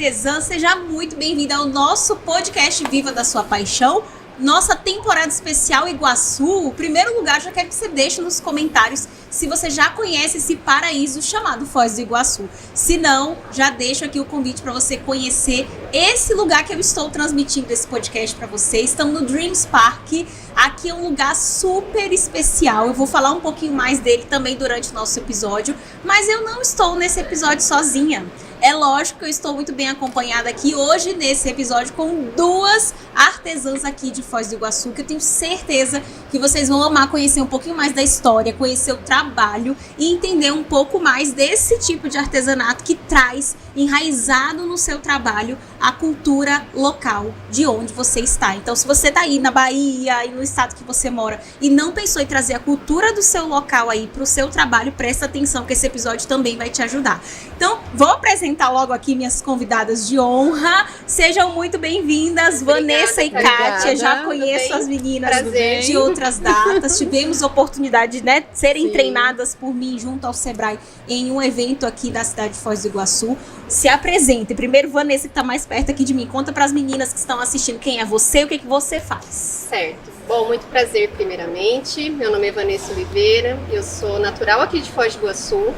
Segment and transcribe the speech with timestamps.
[0.00, 4.02] artesã, seja muito bem-vinda ao nosso podcast Viva da Sua Paixão.
[4.38, 6.68] Nossa temporada especial Iguaçu.
[6.68, 10.56] O primeiro lugar, já quero que você deixe nos comentários se você já conhece esse
[10.56, 12.48] paraíso chamado Foz do Iguaçu.
[12.72, 17.10] Se não, já deixo aqui o convite para você conhecer esse lugar que eu estou
[17.10, 18.80] transmitindo esse podcast para você.
[18.80, 20.26] Estamos no Dreams Park.
[20.56, 22.86] Aqui é um lugar super especial.
[22.86, 26.62] Eu vou falar um pouquinho mais dele também durante o nosso episódio, mas eu não
[26.62, 28.24] estou nesse episódio sozinha.
[28.62, 33.86] É lógico que eu estou muito bem acompanhada aqui hoje nesse episódio com duas artesãs
[33.86, 37.46] aqui de Foz do Iguaçu, que eu tenho certeza que vocês vão amar conhecer um
[37.46, 42.18] pouquinho mais da história, conhecer o trabalho e entender um pouco mais desse tipo de
[42.18, 48.54] artesanato que traz enraizado no seu trabalho a cultura local de onde você está.
[48.56, 51.92] Então, se você está aí na Bahia e no estado que você mora e não
[51.92, 55.64] pensou em trazer a cultura do seu local aí para o seu trabalho, presta atenção
[55.64, 57.22] que esse episódio também vai te ajudar.
[57.56, 60.88] Então, vou apresentar logo aqui minhas convidadas de honra.
[61.06, 63.96] Sejam muito bem-vindas, Vanessa e Kátia.
[63.96, 65.82] Já conheço as meninas Prazer.
[65.82, 66.98] de outras datas.
[66.98, 68.92] Tivemos oportunidade de né, serem Sim.
[68.92, 70.78] treinadas por mim junto ao Sebrae
[71.08, 73.36] em um evento aqui da cidade de Foz do Iguaçu
[73.68, 74.54] se apresente.
[74.54, 76.26] Primeiro, Vanessa, que está mais perto aqui de mim.
[76.26, 79.00] Conta para as meninas que estão assistindo quem é você e o que, que você
[79.00, 79.24] faz.
[79.24, 80.10] Certo.
[80.26, 82.08] Bom, muito prazer, primeiramente.
[82.10, 85.74] Meu nome é Vanessa Oliveira, eu sou natural aqui de Foz do Iguaçu,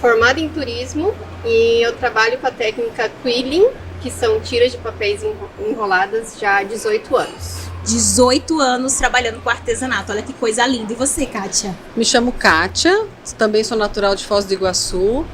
[0.00, 3.68] formada em turismo e eu trabalho com a técnica quilling,
[4.00, 5.20] que são tiras de papéis
[5.58, 7.68] enroladas já há 18 anos.
[7.84, 10.12] 18 anos trabalhando com artesanato.
[10.12, 10.92] Olha que coisa linda.
[10.92, 11.74] E você, Kátia?
[11.96, 15.24] Me chamo Kátia, também sou natural de Foz do Iguaçu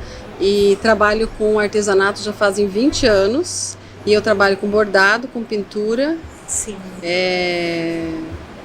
[0.41, 3.77] e trabalho com artesanato já fazem 20 anos.
[4.07, 6.19] E eu trabalho com bordado, com pintura.
[6.47, 6.77] Sim.
[7.03, 8.07] É,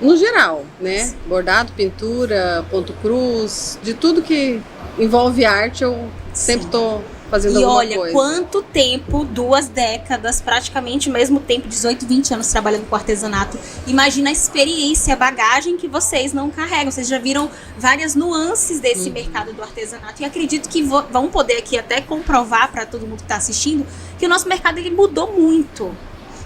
[0.02, 1.14] no geral, né?
[1.28, 4.62] Bordado, pintura, ponto cruz, de tudo que
[4.98, 6.10] envolve arte, eu Sim.
[6.34, 8.14] sempre estou fazendo e alguma olha, coisa.
[8.14, 13.58] quanto tempo, duas décadas, praticamente o mesmo tempo, 18, 20 anos trabalhando com artesanato.
[13.86, 16.92] Imagina a experiência, a bagagem que vocês não carregam.
[16.92, 19.14] Vocês já viram várias nuances desse uhum.
[19.14, 23.24] mercado do artesanato e acredito que vão poder aqui até comprovar para todo mundo que
[23.24, 23.86] está assistindo
[24.18, 25.96] que o nosso mercado ele mudou muito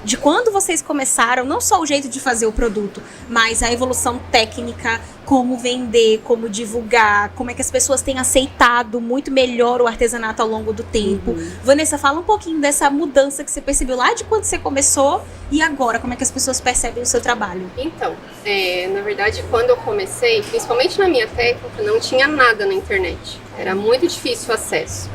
[0.03, 4.19] de quando vocês começaram, não só o jeito de fazer o produto, mas a evolução
[4.31, 9.87] técnica, como vender, como divulgar, como é que as pessoas têm aceitado muito melhor o
[9.87, 11.31] artesanato ao longo do tempo.
[11.31, 11.51] Uhum.
[11.63, 15.61] Vanessa, fala um pouquinho dessa mudança que você percebeu lá de quando você começou e
[15.61, 17.69] agora, como é que as pessoas percebem o seu trabalho?
[17.77, 22.73] Então, é, na verdade, quando eu comecei, principalmente na minha técnica, não tinha nada na
[22.73, 23.39] internet.
[23.57, 25.09] Era muito difícil o acesso.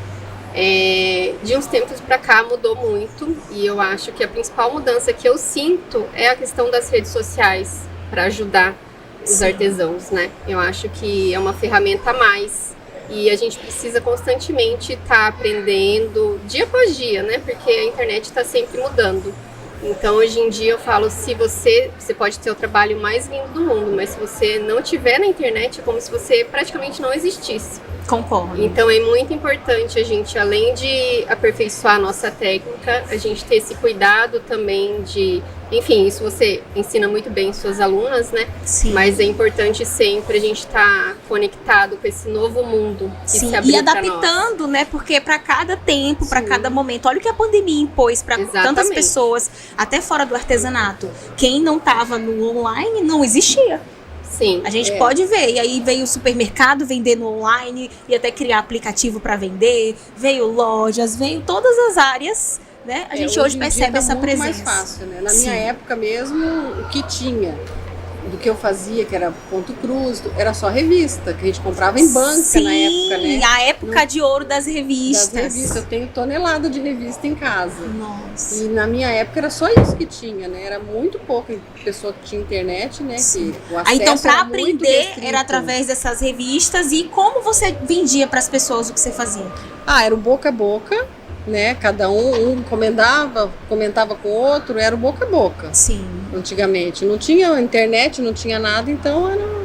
[0.60, 5.12] É, de uns tempos para cá mudou muito e eu acho que a principal mudança
[5.12, 8.74] que eu sinto é a questão das redes sociais para ajudar
[9.22, 9.44] os Sim.
[9.44, 10.32] artesãos, né?
[10.48, 12.74] Eu acho que é uma ferramenta a mais
[13.08, 17.38] e a gente precisa constantemente estar tá aprendendo dia após dia, né?
[17.38, 19.32] Porque a internet está sempre mudando.
[19.80, 23.46] Então hoje em dia eu falo, se você, você pode ter o trabalho mais lindo
[23.54, 27.14] do mundo, mas se você não tiver na internet é como se você praticamente não
[27.14, 27.80] existisse.
[28.08, 28.64] Concordo.
[28.64, 33.56] Então é muito importante a gente, além de aperfeiçoar a nossa técnica, a gente ter
[33.56, 35.42] esse cuidado também de.
[35.70, 38.48] Enfim, isso você ensina muito bem suas alunas, né?
[38.64, 38.92] Sim.
[38.92, 43.50] Mas é importante sempre a gente estar tá conectado com esse novo mundo que Sim.
[43.50, 44.86] se abriu E adaptando, né?
[44.86, 48.88] Porque para cada tempo, para cada momento, olha o que a pandemia impôs para tantas
[48.88, 51.10] pessoas, até fora do artesanato.
[51.36, 53.82] Quem não estava no online não existia.
[54.30, 54.62] Sim.
[54.64, 54.98] A gente é.
[54.98, 55.50] pode ver.
[55.54, 61.16] E aí veio o supermercado vendendo online e até criar aplicativo para vender, veio lojas,
[61.16, 62.60] veio todas as áreas.
[62.84, 63.06] Né?
[63.10, 64.44] A é, gente hoje, hoje percebe tá essa presença.
[64.44, 65.20] mais fácil, né?
[65.20, 65.42] Na Sim.
[65.42, 66.42] minha época mesmo,
[66.80, 67.54] o que tinha
[68.28, 71.98] do que eu fazia, que era ponto cruz, era só revista, que a gente comprava
[71.98, 73.40] em banca Sim, na época, né?
[73.44, 75.28] a época no, de ouro das revistas.
[75.28, 77.86] Das revistas, eu tenho tonelada de revista em casa.
[77.86, 78.62] Nossa.
[78.62, 80.62] E na minha época era só isso que tinha, né?
[80.62, 81.54] Era muito pouca
[81.84, 83.18] pessoa que tinha internet, né?
[83.18, 83.52] Sim.
[83.52, 88.38] Que o ah, então, para aprender era através dessas revistas e como você vendia para
[88.38, 89.46] as pessoas o que você fazia?
[89.86, 91.06] Ah, era o boca a boca
[91.48, 91.74] né?
[91.74, 95.70] Cada um, um comentava, comentava com o outro, era o boca a boca.
[95.72, 96.06] Sim.
[96.34, 97.04] Antigamente.
[97.04, 99.58] Não tinha internet, não tinha nada, então era.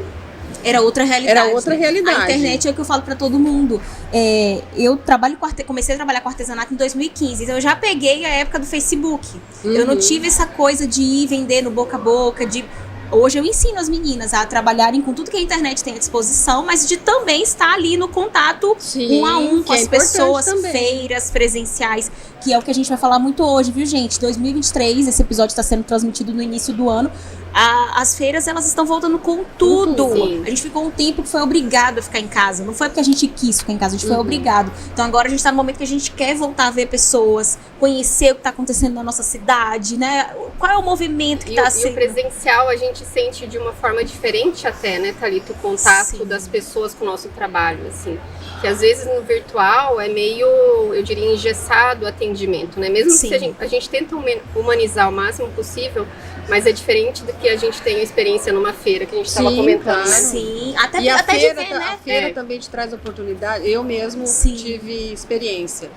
[0.64, 1.38] Era outra realidade.
[1.38, 2.20] Era outra realidade.
[2.20, 3.82] A internet é o que eu falo para todo mundo.
[4.10, 8.30] É, eu trabalho comecei a trabalhar com artesanato em 2015, então eu já peguei a
[8.30, 9.26] época do Facebook.
[9.62, 9.72] Uhum.
[9.72, 10.00] Eu não uhum.
[10.00, 12.64] tive essa coisa de ir vender no boca a boca, de
[13.14, 16.66] Hoje eu ensino as meninas a trabalharem com tudo que a internet tem à disposição,
[16.66, 20.46] mas de também estar ali no contato Sim, um a um com as é pessoas,
[20.46, 20.72] também.
[20.72, 22.10] feiras presenciais,
[22.42, 24.18] que é o que a gente vai falar muito hoje, viu, gente?
[24.18, 27.10] 2023, esse episódio está sendo transmitido no início do ano.
[27.54, 30.06] A, as feiras elas estão voltando com tudo.
[30.06, 32.64] Uhum, a gente ficou um tempo que foi obrigado a ficar em casa.
[32.64, 34.14] Não foi porque a gente quis ficar em casa, a gente uhum.
[34.14, 34.72] foi obrigado.
[34.92, 37.56] Então agora a gente está no momento que a gente quer voltar a ver pessoas,
[37.78, 40.34] conhecer o que está acontecendo na nossa cidade, né?
[40.58, 41.88] Qual é o movimento que está sendo.
[41.88, 45.52] E o presencial a gente sente de uma forma diferente até, né, Thalita?
[45.52, 46.24] O contato Sim.
[46.24, 48.18] das pessoas com o nosso trabalho, assim.
[48.60, 50.46] Que às vezes no virtual é meio,
[50.94, 52.88] eu diria, engessado o atendimento, né?
[52.88, 53.28] Mesmo Sim.
[53.28, 54.16] que a gente, a gente tenta
[54.56, 56.06] humanizar o máximo possível,
[56.48, 59.28] mas é diferente do que a gente tem a experiência numa feira, que a gente
[59.28, 60.04] estava comentando.
[60.04, 60.08] Claro.
[60.08, 61.84] Sim, até, e até a feira, de ver, né?
[61.84, 62.32] A feira é.
[62.32, 63.68] também te traz oportunidade.
[63.68, 64.54] Eu mesmo Sim.
[64.54, 65.90] tive experiência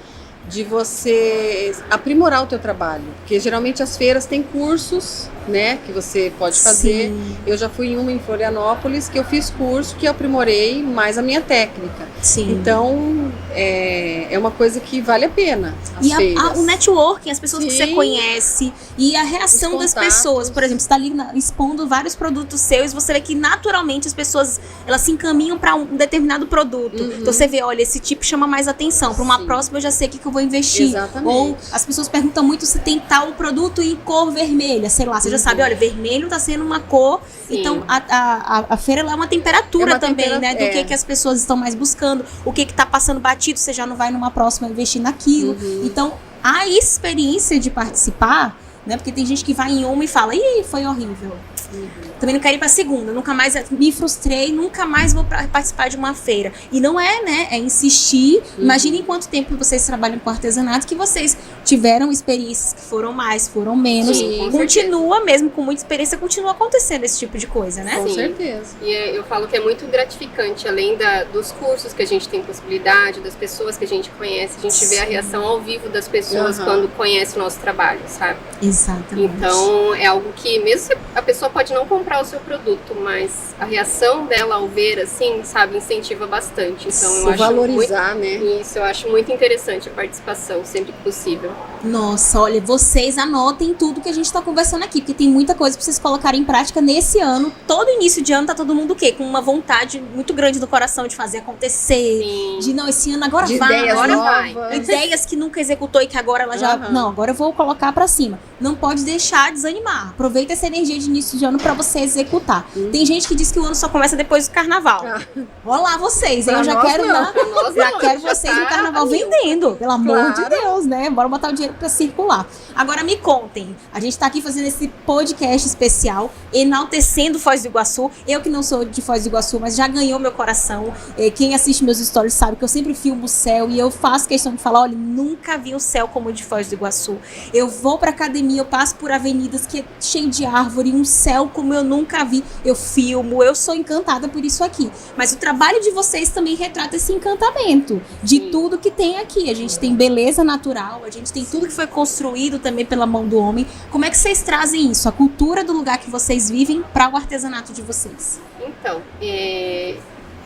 [0.48, 6.32] de você aprimorar o teu trabalho, porque geralmente as feiras têm cursos, né, que você
[6.38, 7.10] pode fazer.
[7.10, 7.38] Sim.
[7.46, 11.18] Eu já fui em uma em Florianópolis que eu fiz curso que eu aprimorei mais
[11.18, 12.08] a minha técnica.
[12.22, 12.52] Sim.
[12.52, 15.76] Então é, é uma coisa que vale a pena.
[16.02, 17.70] e a, a, o networking, as pessoas Sim.
[17.70, 21.88] que você conhece e a reação das pessoas, por exemplo, você está ali na, expondo
[21.88, 26.48] vários produtos seus, você vê que naturalmente as pessoas elas se encaminham para um determinado
[26.48, 27.02] produto.
[27.02, 27.18] Uhum.
[27.20, 29.14] Então você vê, olha, esse tipo chama mais atenção.
[29.14, 29.46] Para uma Sim.
[29.46, 30.88] próxima eu já sei o que, que eu vou investir.
[30.88, 31.28] Exatamente.
[31.28, 35.28] Ou as pessoas perguntam muito se tem tal produto em cor vermelha, sei lá, você
[35.28, 35.34] uhum.
[35.38, 37.22] Já sabe, olha, vermelho está sendo uma cor.
[37.48, 37.60] Sim.
[37.60, 40.56] Então a, a, a, feira é uma temperatura é uma também, né?
[40.56, 40.70] Do é.
[40.70, 43.96] que, que as pessoas estão mais buscando, o que está passando batido, você já não
[43.96, 45.54] vai numa próxima investir naquilo.
[45.54, 45.82] Uhum.
[45.86, 46.14] Então
[46.44, 48.98] a experiência de participar, né?
[48.98, 51.36] Porque tem gente que vai em uma e fala, ih, foi horrível.
[51.74, 51.88] Uhum.
[52.20, 55.90] Também não quero ir pra segunda, nunca mais me frustrei, nunca mais vou pra, participar
[55.90, 56.52] de uma feira.
[56.72, 57.48] E não é, né?
[57.52, 58.38] É insistir.
[58.58, 58.64] Uhum.
[58.64, 63.76] Imaginem quanto tempo vocês trabalham com artesanato que vocês tiveram experiências que foram mais, foram
[63.76, 64.18] menos.
[64.18, 67.98] Sim, continua mesmo com muita experiência, continua acontecendo esse tipo de coisa, né?
[67.98, 68.16] Com Sim.
[68.16, 68.76] certeza.
[68.82, 72.28] E é, eu falo que é muito gratificante, além da, dos cursos que a gente
[72.30, 74.90] tem possibilidade, das pessoas que a gente conhece, a gente Sim.
[74.90, 76.66] vê a reação ao vivo das pessoas uhum.
[76.66, 78.40] quando conhece o nosso trabalho, sabe?
[78.62, 79.36] Exatamente.
[79.36, 83.66] Então é algo que mesmo a pessoa pode não comprar o seu produto, mas a
[83.66, 86.88] reação dela ao ver, assim, sabe, incentiva bastante.
[86.88, 88.62] Então eu acho valorizar, muito, né?
[88.62, 91.52] Isso, eu acho muito interessante a participação, sempre que possível.
[91.84, 95.76] Nossa, olha, vocês anotem tudo que a gente está conversando aqui, porque tem muita coisa
[95.76, 97.52] para vocês colocarem em prática nesse ano.
[97.66, 99.12] Todo início de ano tá todo mundo o quê?
[99.12, 102.22] Com uma vontade muito grande no coração de fazer acontecer.
[102.24, 102.60] Sim.
[102.62, 104.54] De não, esse ano agora de vai, ideias agora novas.
[104.54, 104.76] vai.
[104.76, 106.76] Ideias que nunca executou e que agora ela já.
[106.76, 106.92] Uhum.
[106.92, 108.38] Não, agora eu vou colocar para cima.
[108.60, 110.10] Não pode deixar desanimar.
[110.10, 112.68] Aproveita essa energia de início de ano para você executar.
[112.76, 112.92] Uhum.
[112.92, 115.06] Tem gente que diz que o ano só começa depois do carnaval.
[115.06, 115.22] Ah.
[115.66, 117.34] Olha lá vocês, eu já quero não.
[117.76, 120.44] já não, quero vocês tá no carnaval vendendo, pelo amor claro.
[120.44, 121.10] de Deus, né?
[121.10, 122.48] Bora botar o dinheiro para circular.
[122.76, 128.10] Agora me contem, a gente tá aqui fazendo esse podcast especial, enaltecendo Foz do Iguaçu.
[128.28, 130.94] Eu que não sou de Foz do Iguaçu, mas já ganhou meu coração.
[131.18, 134.28] É, quem assiste meus stories sabe que eu sempre filmo o céu e eu faço
[134.28, 137.18] questão de falar, olha, nunca vi um céu como o de Foz do Iguaçu.
[137.54, 141.50] Eu vou pra academia, eu passo por avenidas que é cheio de árvore, um céu
[141.52, 142.44] como eu nunca vi.
[142.64, 144.92] Eu filmo, eu sou encantada por isso aqui.
[145.18, 148.52] Mas o trabalho de vocês também retrata esse encantamento de Sim.
[148.52, 149.50] tudo que tem aqui.
[149.50, 153.28] A gente tem beleza natural, a gente tem tudo que foi construído também pela mão
[153.28, 153.66] do homem.
[153.90, 157.16] Como é que vocês trazem isso, a cultura do lugar que vocês vivem, para o
[157.16, 158.40] artesanato de vocês?
[158.62, 159.98] Então, é,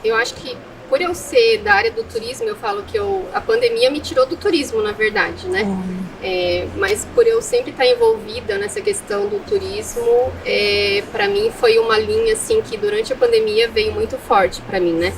[0.03, 0.55] eu acho que
[0.91, 4.25] por eu ser da área do turismo, eu falo que eu, a pandemia me tirou
[4.25, 5.63] do turismo, na verdade, né?
[6.21, 11.79] É, mas por eu sempre estar envolvida nessa questão do turismo, é, para mim foi
[11.79, 15.13] uma linha assim que durante a pandemia veio muito forte para mim, né?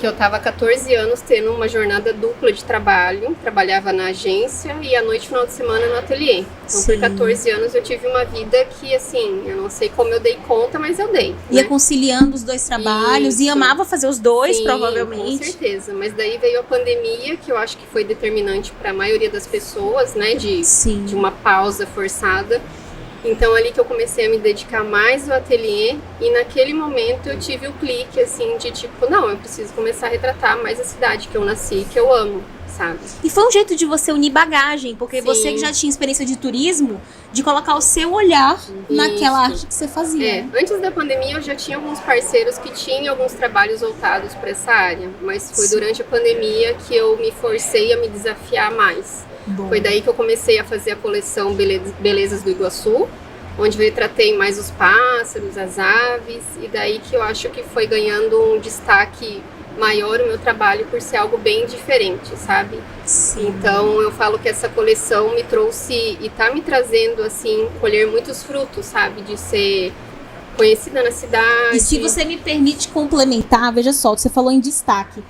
[0.00, 4.96] Que eu estava 14 anos tendo uma jornada dupla de trabalho, trabalhava na agência e
[4.96, 6.38] à noite, final de semana, no ateliê.
[6.38, 6.92] Então, Sim.
[6.92, 10.36] por 14 anos, eu tive uma vida que, assim, eu não sei como eu dei
[10.48, 11.36] conta, mas eu dei.
[11.50, 11.68] Ia né?
[11.68, 13.42] conciliando os dois trabalhos Isso.
[13.42, 15.38] e amava fazer os dois, Sim, provavelmente.
[15.38, 18.94] Com certeza, mas daí veio a pandemia, que eu acho que foi determinante para a
[18.94, 21.04] maioria das pessoas, né, de, Sim.
[21.04, 22.60] de uma pausa forçada.
[23.24, 27.38] Então ali que eu comecei a me dedicar mais ao ateliê e naquele momento eu
[27.38, 31.28] tive o clique assim de tipo, não, eu preciso começar a retratar mais a cidade
[31.28, 32.98] que eu nasci, que eu amo, sabe?
[33.22, 35.26] E foi um jeito de você unir bagagem, porque Sim.
[35.26, 37.00] você que já tinha experiência de turismo,
[37.30, 38.74] de colocar o seu olhar Isso.
[38.88, 40.26] naquela arte que você fazia.
[40.26, 44.50] É, antes da pandemia eu já tinha alguns parceiros que tinham alguns trabalhos voltados para
[44.50, 45.74] essa área, mas foi Sim.
[45.74, 49.28] durante a pandemia que eu me forcei a me desafiar mais.
[49.46, 49.68] Bom.
[49.68, 53.08] Foi daí que eu comecei a fazer a coleção Belezas do Iguaçu,
[53.58, 57.86] onde eu retratei mais os pássaros, as aves, e daí que eu acho que foi
[57.86, 59.42] ganhando um destaque
[59.78, 62.78] maior o meu trabalho por ser algo bem diferente, sabe?
[63.04, 63.48] Sim.
[63.48, 68.42] Então eu falo que essa coleção me trouxe e tá me trazendo assim colher muitos
[68.42, 69.92] frutos, sabe, de ser
[70.56, 71.76] conhecida na cidade.
[71.76, 75.22] E se você me permite complementar, veja só, você falou em destaque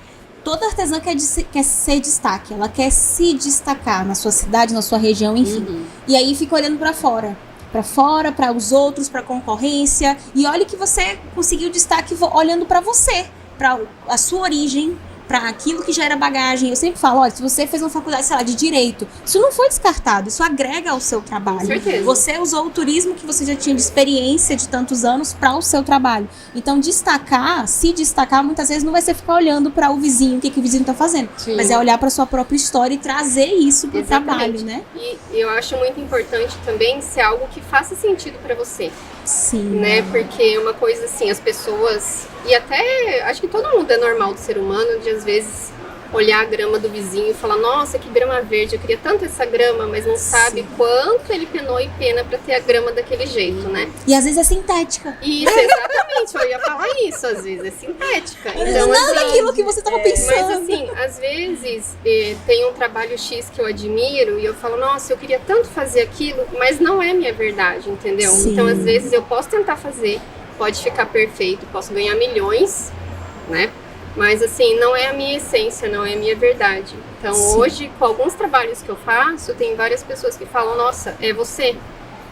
[0.43, 1.15] toda artesã quer,
[1.51, 5.65] quer ser destaque, ela quer se destacar na sua cidade, na sua região, enfim.
[5.67, 5.85] Uhum.
[6.07, 7.37] E aí fica olhando para fora,
[7.71, 10.17] para fora, para os outros, para concorrência.
[10.35, 13.25] E olha que você conseguiu destaque olhando para você,
[13.57, 14.97] para a sua origem,
[15.31, 16.69] para aquilo que já era bagagem.
[16.69, 19.49] Eu sempre falo, olha, se você fez uma faculdade, sei lá, de direito, isso não
[19.49, 21.59] foi descartado, isso agrega ao seu trabalho.
[21.59, 22.03] Com certeza.
[22.03, 25.61] Você usou o turismo que você já tinha de experiência de tantos anos para o
[25.61, 26.27] seu trabalho.
[26.53, 30.41] Então, destacar, se destacar, muitas vezes não vai ser ficar olhando para o vizinho, o
[30.41, 31.55] que, que o vizinho tá fazendo, Sim.
[31.55, 34.83] mas é olhar para sua própria história e trazer isso pro trabalho, né?
[34.93, 38.91] E eu acho muito importante também ser algo que faça sentido para você.
[39.31, 39.79] Sim.
[39.79, 40.01] Né?
[40.11, 42.27] Porque uma coisa assim, as pessoas.
[42.45, 45.71] E até acho que todo mundo é normal do ser humano de às vezes
[46.13, 49.45] olhar a grama do vizinho e falar, nossa, que grama verde, eu queria tanto essa
[49.45, 50.23] grama, mas não Sim.
[50.23, 53.89] sabe quanto ele penou e pena para ter a grama daquele jeito, né?
[54.05, 55.17] E às vezes é sintética.
[55.21, 58.49] Isso, exatamente, eu ia falar isso, às vezes é sintética.
[58.49, 60.35] Então, Nada assim, daquilo que você estava é, pensando.
[60.35, 64.77] Mas assim, às vezes eh, tem um trabalho X que eu admiro e eu falo,
[64.77, 68.31] nossa, eu queria tanto fazer aquilo, mas não é minha verdade, entendeu?
[68.31, 68.51] Sim.
[68.51, 70.19] Então, às vezes eu posso tentar fazer,
[70.57, 72.91] pode ficar perfeito, posso ganhar milhões,
[73.49, 73.71] né?
[74.15, 76.95] Mas assim, não é a minha essência, não é a minha verdade.
[77.19, 77.57] Então Sim.
[77.57, 81.75] hoje, com alguns trabalhos que eu faço, tem várias pessoas que falam, nossa, é você.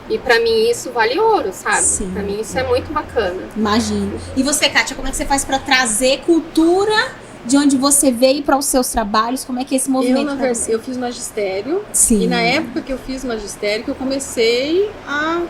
[0.09, 1.81] E para mim isso vale ouro, sabe?
[1.81, 2.11] Sim.
[2.11, 3.43] Pra mim isso é muito bacana.
[3.55, 4.19] Imagino.
[4.35, 7.11] E você, Kátia, como é que você faz para trazer cultura
[7.45, 9.45] de onde você veio para os seus trabalhos?
[9.45, 10.21] Como é que é esse movimento?
[10.21, 11.85] Eu, na verdade, eu fiz magistério.
[11.93, 12.23] Sim.
[12.23, 15.43] E na época que eu fiz magistério, que eu comecei a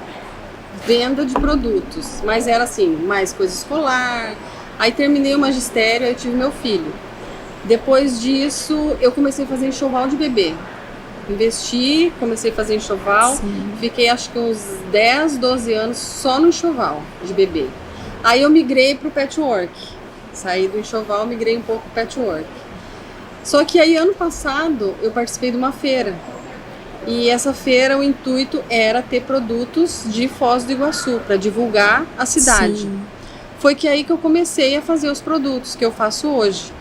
[0.85, 2.21] venda de produtos.
[2.23, 4.35] Mas era assim, mais coisa escolar,
[4.79, 6.93] Aí terminei o magistério, aí tive meu filho.
[7.65, 10.53] Depois disso, eu comecei a fazer enxoval de bebê.
[11.29, 13.35] Investi, comecei a fazer enxoval.
[13.35, 13.73] Sim.
[13.81, 14.57] Fiquei acho que uns
[14.89, 17.67] 10, 12 anos só no enxoval de bebê.
[18.23, 19.73] Aí eu migrei para o patchwork.
[20.31, 22.47] Saí do enxoval, migrei um pouco para patchwork.
[23.43, 26.15] Só que aí ano passado eu participei de uma feira.
[27.05, 32.25] E essa feira, o intuito era ter produtos de Foz do Iguaçu para divulgar a
[32.25, 32.81] cidade.
[32.81, 33.01] Sim
[33.59, 36.71] foi que aí que eu comecei a fazer os produtos que eu faço hoje.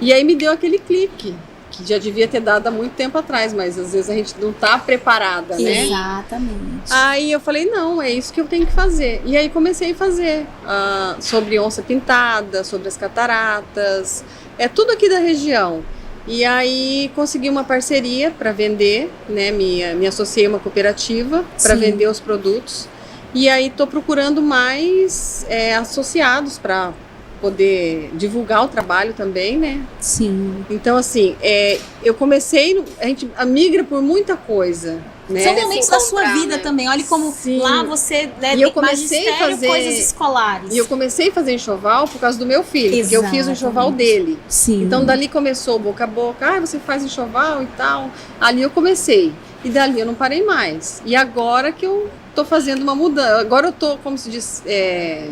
[0.00, 1.34] E aí me deu aquele clique,
[1.70, 4.52] que já devia ter dado há muito tempo atrás, mas às vezes a gente não
[4.52, 5.86] tá preparada, né?
[5.86, 6.90] Exatamente.
[6.90, 9.22] Aí eu falei, não, é isso que eu tenho que fazer.
[9.24, 14.24] E aí comecei a fazer uh, sobre onça pintada, sobre as cataratas,
[14.58, 15.82] é tudo aqui da região.
[16.26, 19.50] E aí consegui uma parceria para vender, né?
[19.50, 22.88] Me, me associei a uma cooperativa para vender os produtos.
[23.34, 26.92] E aí estou procurando mais é, associados para
[27.40, 29.84] poder divulgar o trabalho também, né?
[30.00, 30.64] Sim.
[30.70, 35.02] Então, assim, é, eu comecei, a gente migra por muita coisa.
[35.28, 35.40] Né?
[35.40, 36.62] São momentos da sua vida né?
[36.62, 36.88] também.
[36.88, 37.58] Olha como Sim.
[37.58, 40.72] lá você né, e eu comecei a fazer coisas escolares.
[40.72, 43.10] E eu comecei a fazer enxoval por causa do meu filho, Exatamente.
[43.10, 44.38] porque eu fiz o enxoval dele.
[44.48, 44.82] Sim.
[44.82, 48.10] Então dali começou boca a boca, ah, você faz enxoval e tal.
[48.40, 49.32] Ali eu comecei.
[49.64, 51.02] E dali eu não parei mais.
[51.06, 53.40] E agora que eu tô fazendo uma mudança.
[53.40, 55.30] Agora eu tô, como se diz, é,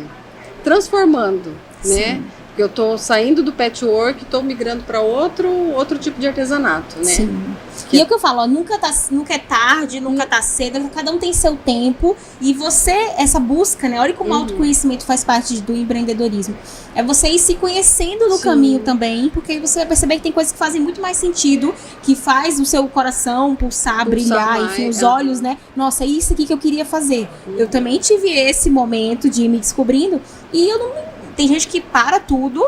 [0.63, 1.55] transformando, né?
[1.83, 1.99] Sim.
[1.99, 2.23] né?
[2.57, 7.05] Eu tô saindo do patchwork, e tô migrando para outro, outro tipo de artesanato, né?
[7.05, 7.55] Sim.
[7.89, 7.97] Que...
[7.97, 10.79] E é o que eu falo, ó, nunca, tá, nunca é tarde, nunca tá cedo,
[10.93, 12.15] cada um tem seu tempo.
[12.39, 13.99] E você, essa busca, né?
[13.99, 14.41] Olha como o uhum.
[14.41, 16.55] autoconhecimento faz parte do empreendedorismo.
[16.95, 18.43] É você ir se conhecendo no Sim.
[18.43, 21.73] caminho também, porque aí você vai perceber que tem coisas que fazem muito mais sentido,
[22.03, 25.05] que faz o seu coração pulsar, pulsar brilhar, mais, enfim, os é.
[25.05, 25.57] olhos, né?
[25.75, 27.27] Nossa, é isso aqui que eu queria fazer.
[27.47, 27.55] Uhum.
[27.57, 31.81] Eu também tive esse momento de ir me descobrindo e eu não tem gente que
[31.81, 32.65] para tudo,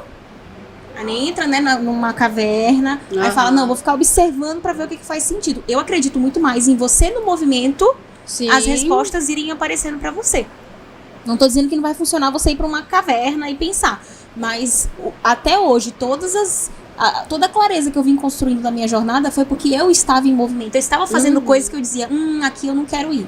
[1.03, 3.22] nem entra né, numa caverna, uhum.
[3.22, 5.63] aí fala, não, vou ficar observando para ver o que, que, faz sentido.
[5.67, 7.93] Eu acredito muito mais em você no movimento,
[8.25, 8.50] Sim.
[8.50, 10.45] as respostas irem aparecendo para você.
[11.25, 14.01] Não tô dizendo que não vai funcionar você ir para uma caverna e pensar,
[14.36, 14.88] mas
[15.24, 19.29] até hoje todas as a, toda a clareza que eu vim construindo na minha jornada
[19.29, 20.75] foi porque eu estava em movimento.
[20.75, 21.45] Eu estava fazendo uhum.
[21.45, 23.27] coisas que eu dizia, hum, aqui eu não quero ir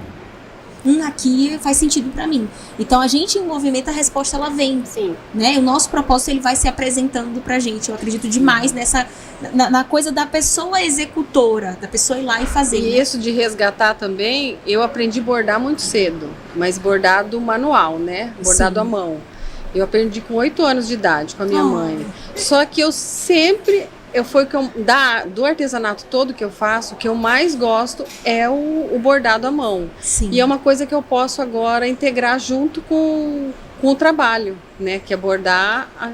[0.87, 2.47] hum, aqui faz sentido para mim.
[2.79, 5.15] Então a gente em movimento a resposta ela vem, Sim.
[5.33, 5.57] né?
[5.57, 7.89] O nosso propósito ele vai se apresentando pra gente.
[7.89, 9.07] Eu acredito demais nessa
[9.53, 12.79] na, na, coisa da pessoa executora, da pessoa ir lá e fazer.
[12.79, 12.97] E né?
[12.97, 18.33] isso de resgatar também, eu aprendi a bordar muito cedo, mas bordado manual, né?
[18.43, 18.81] Bordado Sim.
[18.81, 19.17] à mão.
[19.75, 21.69] Eu aprendi com oito anos de idade com a minha oh.
[21.69, 22.05] mãe.
[22.35, 26.95] Só que eu sempre eu foi que eu, da, do artesanato todo que eu faço,
[26.95, 29.89] o que eu mais gosto é o, o, bordado à mão.
[29.99, 30.29] Sim.
[30.31, 34.99] E é uma coisa que eu posso agora integrar junto com, com o trabalho, né?
[34.99, 36.09] Que é bordar a,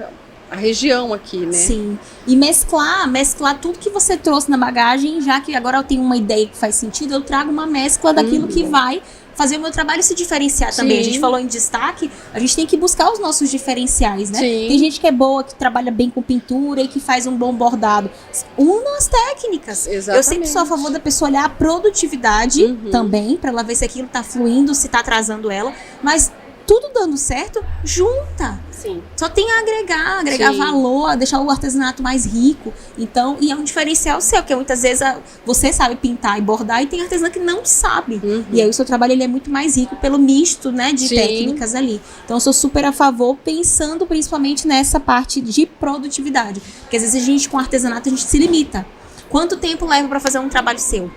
[0.52, 1.54] a região aqui, né?
[1.54, 1.98] Sim.
[2.28, 6.18] E mesclar, mesclar tudo que você trouxe na bagagem, já que agora eu tenho uma
[6.18, 8.52] ideia que faz sentido, eu trago uma mescla daquilo uhum.
[8.52, 9.02] que vai
[9.36, 10.82] fazer o meu trabalho se diferenciar Sim.
[10.82, 11.00] também.
[11.00, 14.40] A gente falou em destaque, a gente tem que buscar os nossos diferenciais, né?
[14.40, 14.66] Sim.
[14.68, 17.54] Tem gente que é boa, que trabalha bem com pintura e que faz um bom
[17.54, 18.10] bordado.
[18.58, 19.88] Una as técnicas.
[19.88, 20.18] Exatamente.
[20.18, 22.92] Eu sempre sou a favor da pessoa olhar a produtividade uhum.
[22.92, 25.74] também, para ela ver se aquilo tá fluindo, se tá atrasando ela.
[26.02, 26.32] Mas
[26.66, 28.60] tudo dando certo, junta.
[28.72, 29.02] Sim.
[29.16, 30.58] Só tem a agregar, agregar Sim.
[30.58, 32.74] valor, deixar o artesanato mais rico.
[32.98, 36.82] Então, e é um diferencial seu, porque muitas vezes a- você sabe pintar e bordar
[36.82, 38.20] e tem artesã que não sabe.
[38.24, 38.46] Uhum.
[38.52, 41.16] E aí o seu trabalho ele é muito mais rico pelo misto, né, de Sim.
[41.16, 42.02] técnicas ali.
[42.26, 46.62] Então eu sou super a favor, pensando principalmente nessa parte de produtividade.
[46.82, 48.86] Porque às vezes a gente com artesanato a gente se limita.
[49.30, 51.10] Quanto tempo leva para fazer um trabalho seu?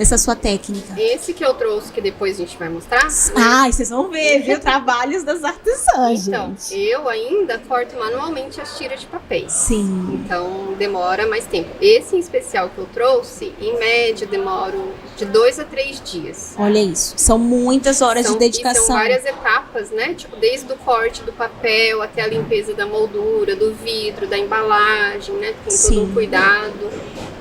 [0.00, 0.94] Nessa sua técnica?
[0.98, 3.06] Esse que eu trouxe, que depois a gente vai mostrar.
[3.36, 4.56] Ai, vocês vão ver, viu?
[4.58, 6.74] Trabalhos das artesãs, Então, gente.
[6.88, 9.52] eu ainda corto manualmente as tiras de papéis.
[9.52, 10.22] Sim.
[10.24, 11.68] Então demora mais tempo.
[11.82, 16.54] Esse em especial que eu trouxe, em média, demoro de dois a três dias.
[16.58, 17.12] Olha isso.
[17.18, 18.86] São muitas horas São- de E dedicação.
[18.86, 20.14] são várias etapas, né?
[20.14, 25.34] Tipo, desde o corte do papel até a limpeza da moldura, do vidro, da embalagem,
[25.34, 25.52] né?
[25.62, 25.94] Tem Sim.
[25.96, 26.90] todo um cuidado.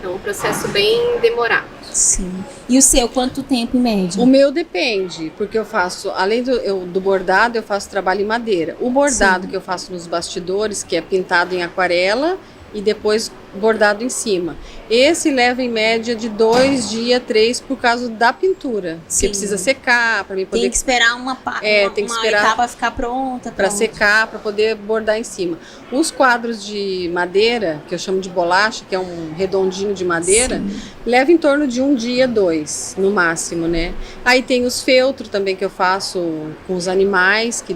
[0.03, 1.78] É um processo bem demorado.
[1.91, 2.43] Sim.
[2.67, 4.21] E o seu, quanto tempo em média?
[4.21, 8.25] O meu depende, porque eu faço, além do, eu- do bordado, eu faço trabalho em
[8.25, 8.75] madeira.
[8.79, 9.49] O bordado Sim.
[9.49, 12.37] que eu faço nos bastidores, que é pintado em aquarela
[12.73, 14.55] e depois bordado em cima.
[14.89, 18.99] Esse leva em média de dois dias, três, por causa da pintura.
[19.07, 19.21] Sim.
[19.21, 22.11] Que precisa secar para mim Tem poder que esperar uma, pa- É, uma, tem que
[22.11, 23.51] esperar etapa ficar pronta.
[23.51, 25.57] para secar, para poder bordar em cima.
[25.91, 30.57] Os quadros de madeira, que eu chamo de bolacha, que é um redondinho de madeira,
[30.57, 30.79] Sim.
[31.05, 33.93] leva em torno de um dia, dois, no máximo, né?
[34.23, 36.19] Aí tem os feltros também que eu faço
[36.67, 37.75] com os animais, que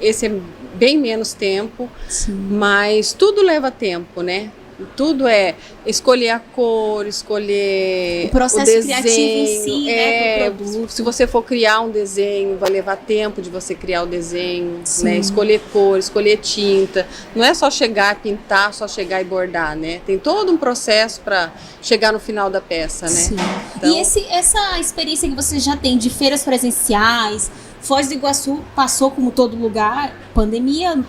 [0.00, 0.32] esse é
[0.74, 2.32] bem menos tempo, Sim.
[2.50, 4.50] mas tudo leva tempo, né?
[4.96, 5.54] Tudo é
[5.86, 9.00] escolher a cor, escolher O processo desenho.
[9.00, 10.90] criativo em si, né, é, produto.
[10.90, 15.04] Se você for criar um desenho, vai levar tempo de você criar o desenho, Sim.
[15.04, 15.18] né?
[15.18, 17.06] Escolher cor, escolher tinta.
[17.36, 20.00] Não é só chegar, pintar, só chegar e bordar, né?
[20.04, 23.12] Tem todo um processo para chegar no final da peça, né?
[23.12, 23.36] Sim.
[23.76, 27.52] Então- E esse, essa experiência que você já tem de feiras presenciais,
[27.82, 31.04] Foz do Iguaçu passou como todo lugar, pandemia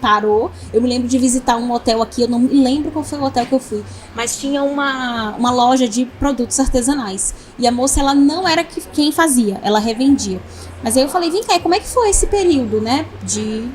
[0.00, 0.50] parou.
[0.72, 3.24] Eu me lembro de visitar um hotel aqui, eu não me lembro qual foi o
[3.24, 3.84] hotel que eu fui,
[4.16, 7.34] mas tinha uma, uma loja de produtos artesanais.
[7.58, 10.40] E a moça, ela não era que- quem fazia, ela revendia.
[10.82, 13.68] Mas aí eu falei, vem cá, como é que foi esse período, né, de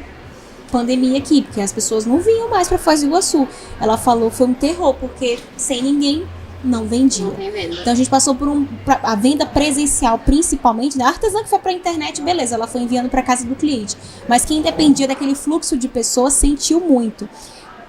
[0.69, 1.41] pandemia aqui?
[1.43, 3.47] Porque as pessoas não vinham mais para Foz do Iguaçu.
[3.79, 6.27] Ela falou, foi um terror, porque sem ninguém
[6.67, 7.25] não vendia.
[7.25, 7.75] Não tem venda.
[7.81, 11.59] Então a gente passou por um pra- a venda presencial, principalmente, da artesã que foi
[11.59, 13.95] para a internet, beleza, ela foi enviando para casa do cliente.
[14.27, 17.27] Mas quem dependia daquele fluxo de pessoas sentiu muito.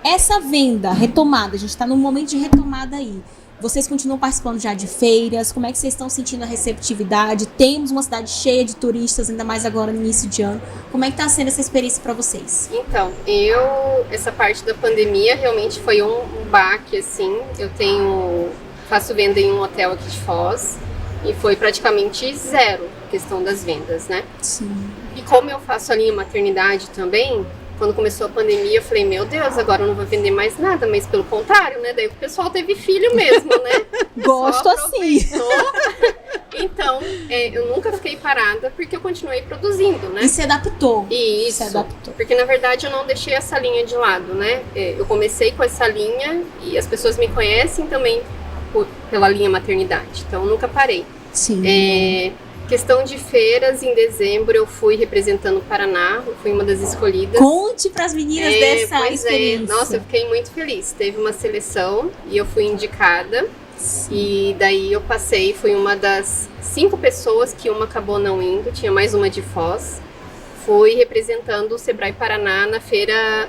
[0.05, 3.21] Essa venda retomada, a gente está num momento de retomada aí.
[3.61, 5.51] Vocês continuam participando já de feiras?
[5.51, 7.45] Como é que vocês estão sentindo a receptividade?
[7.47, 10.63] Temos uma cidade cheia de turistas, ainda mais agora no início de ano.
[10.93, 12.71] Como é que está sendo essa experiência para vocês?
[12.73, 17.37] Então, eu essa parte da pandemia realmente foi um, um baque assim.
[17.59, 18.49] Eu tenho
[18.89, 20.79] faço venda em um hotel aqui de Foz
[21.25, 24.25] e foi praticamente zero a questão das vendas, né?
[24.41, 24.71] Sim.
[25.17, 27.45] E como eu faço a linha maternidade também,
[27.77, 30.87] quando começou a pandemia, eu falei, meu Deus, agora eu não vou vender mais nada,
[30.87, 31.93] mas pelo contrário, né?
[31.93, 33.85] Daí o pessoal teve filho mesmo, né?
[34.25, 35.19] Gosto assim.
[36.55, 40.23] Então, é, eu nunca fiquei parada porque eu continuei produzindo, né?
[40.25, 41.07] E se adaptou.
[41.11, 41.79] E Se isso.
[41.79, 42.15] adaptou.
[42.15, 44.63] Porque na verdade eu não deixei essa linha de lado, né?
[44.75, 48.23] É, Eu comecei com essa linha e as pessoas me conhecem também
[48.73, 50.25] por- pela linha maternidade.
[50.27, 51.05] Então nunca parei.
[51.33, 51.63] Sim.
[51.67, 52.33] É,
[52.69, 57.39] questão de feiras, em dezembro eu fui representando o Paraná, eu fui uma das escolhidas.
[57.39, 59.15] Conte para as meninas É, dessa pois é.
[59.15, 59.75] experiência.
[59.75, 60.95] Nossa, eu fiquei muito feliz.
[60.97, 63.47] Teve uma seleção e eu fui indicada.
[64.11, 68.91] E daí eu passei, fui uma das cinco pessoas que uma acabou não indo, tinha
[68.91, 70.01] mais uma de Foz.
[70.67, 73.49] Fui representando o Sebrae Paraná na Feira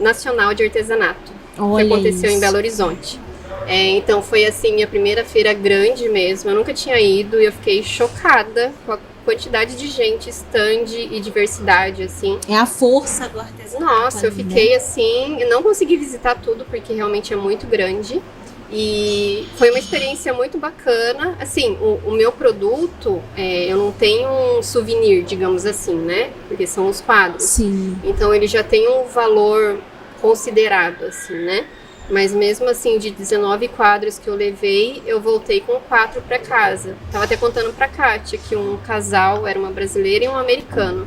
[0.00, 2.36] Nacional de Artesanato, Olha que aconteceu isso.
[2.36, 3.20] em Belo Horizonte.
[3.66, 6.50] É, então foi assim, minha primeira feira grande mesmo.
[6.50, 11.18] Eu nunca tinha ido e eu fiquei chocada com a quantidade de gente, stand e
[11.20, 12.38] diversidade, assim.
[12.48, 13.84] É a força do artesanato.
[13.84, 14.48] Nossa, eu ali, né?
[14.48, 18.22] fiquei assim, eu não consegui visitar tudo porque realmente é muito grande.
[18.70, 21.36] E foi uma experiência muito bacana.
[21.40, 26.30] Assim, o, o meu produto, é, eu não tenho um souvenir, digamos assim, né?
[26.48, 27.44] Porque são os quadros.
[27.44, 27.96] Sim.
[28.02, 29.78] Então ele já tem um valor
[30.20, 31.66] considerado, assim, né?
[32.08, 36.96] Mas mesmo assim, de 19 quadros que eu levei, eu voltei com quatro para casa.
[37.10, 41.06] Tava até contando pra Kátia que um casal era uma brasileira e um americano.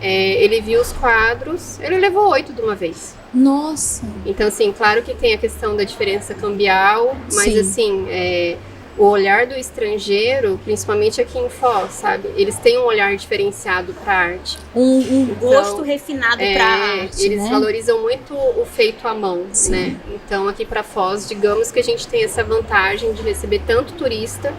[0.00, 3.14] É, ele viu os quadros, ele levou oito de uma vez.
[3.32, 4.04] Nossa.
[4.26, 7.60] Então, assim, claro que tem a questão da diferença cambial, mas Sim.
[7.60, 8.56] assim, é,
[8.98, 12.28] o olhar do estrangeiro, principalmente aqui em Foz, sabe?
[12.36, 14.58] Eles têm um olhar diferenciado para arte.
[14.74, 17.48] Um, um Então, gosto refinado É, pra arte, eles né?
[17.50, 19.70] valorizam muito o feito à mão, Sim.
[19.70, 19.96] né?
[20.14, 24.52] Então, aqui para Foz, digamos que a gente tem essa vantagem de receber tanto turista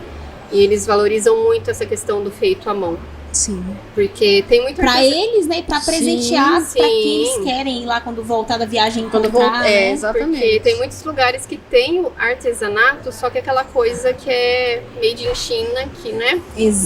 [0.51, 2.97] e eles valorizam muito essa questão do feito à mão.
[3.33, 3.63] Sim.
[3.95, 5.59] Porque tem muito Pra eles, né?
[5.59, 6.93] E pra presentear Sim, pra sim.
[6.93, 9.73] quem eles querem ir lá quando voltar da viagem Quando vou, né?
[9.73, 10.39] é, exatamente.
[10.39, 15.27] Porque tem muitos lugares que tem o artesanato, só que aquela coisa que é made
[15.27, 16.35] in China, que né,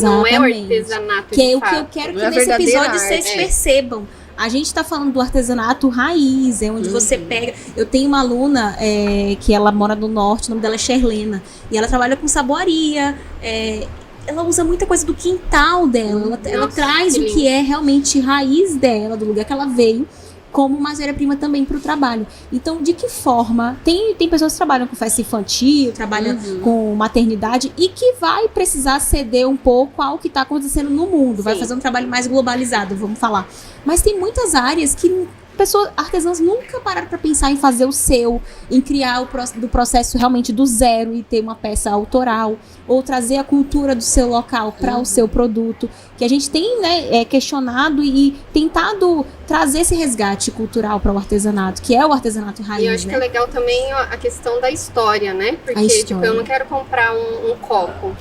[0.02, 0.62] não é o Exatamente.
[0.74, 3.00] artesanato Que é o que eu quero que é nesse episódio arte.
[3.00, 3.36] vocês É.
[3.36, 4.08] percebam.
[4.38, 7.26] A gente tá falando do artesanato raiz, é onde você Uhum.
[7.26, 7.54] pega.
[7.76, 11.42] Eu tenho uma aluna é, que ela mora no norte, o nome dela é Sherlena.
[11.72, 13.18] E ela trabalha com saboaria.
[13.42, 13.88] é,
[14.28, 16.22] ela usa muita coisa do quintal dela.
[16.22, 20.08] Ela, ela traz que o que é realmente raiz dela, do lugar que ela veio,
[20.52, 22.26] como matéria-prima também para o trabalho.
[22.52, 23.78] Então, de que forma?
[23.84, 26.60] Tem, tem pessoas que trabalham com festa infantil, trabalham Uhum.
[26.62, 31.42] com maternidade e que vai precisar ceder um pouco ao que está acontecendo no mundo,
[31.44, 31.60] vai Sim.
[31.60, 33.48] fazer um trabalho mais globalizado, vamos falar.
[33.86, 38.42] Mas tem muitas áreas que pessoas, artesãos nunca pararam para pensar em fazer o seu,
[38.72, 42.56] em criar o pro- do processo realmente do zero e ter uma peça autoral,
[42.88, 45.02] ou trazer a cultura do seu local para Uhum.
[45.02, 50.52] o seu produto, que a gente tem né, é, questionado e tentado trazer esse resgate
[50.52, 53.10] cultural para o artesanato, que é o artesanato raiz, E eu acho né?
[53.14, 55.58] que é legal também a questão da história, né?
[55.66, 56.26] Porque, tipo, história.
[56.28, 58.16] eu não quero comprar um, um copo.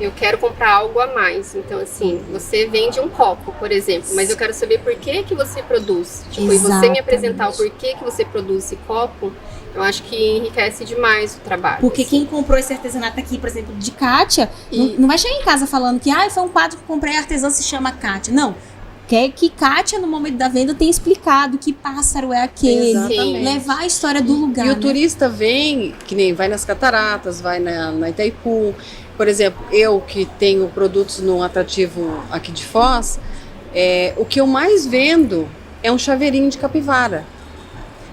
[0.00, 1.54] Eu quero comprar algo a mais.
[1.54, 5.34] Então, assim, você vende um copo, por exemplo, mas eu quero saber por que que
[5.34, 6.24] você produz.
[6.30, 9.32] Tipo, e você me apresentar o porquê que você produz esse copo,
[9.74, 11.80] eu acho que enriquece demais o trabalho.
[11.80, 12.10] Porque assim.
[12.10, 15.66] quem comprou esse artesanato aqui, por exemplo, de Kátia, E- não, vai chegar em casa
[15.66, 18.32] falando que ah, foi um quadro que eu comprei, a artesã se chama Kátia.
[18.32, 18.54] Não.
[19.06, 22.92] Quer que Kátia, no momento da venda, tenha explicado que pássaro é aquele.
[22.92, 23.44] Exatamente.
[23.44, 24.66] Levar a história do lugar.
[24.66, 24.80] E o né?
[24.80, 28.72] turista vem, que nem vai nas cataratas, vai na, na Itaipu.
[29.20, 33.20] Por exemplo, eu que tenho produtos no atrativo aqui de Foz,
[33.74, 35.46] é, o que eu mais vendo
[35.82, 37.26] é um chaveirinho de capivara.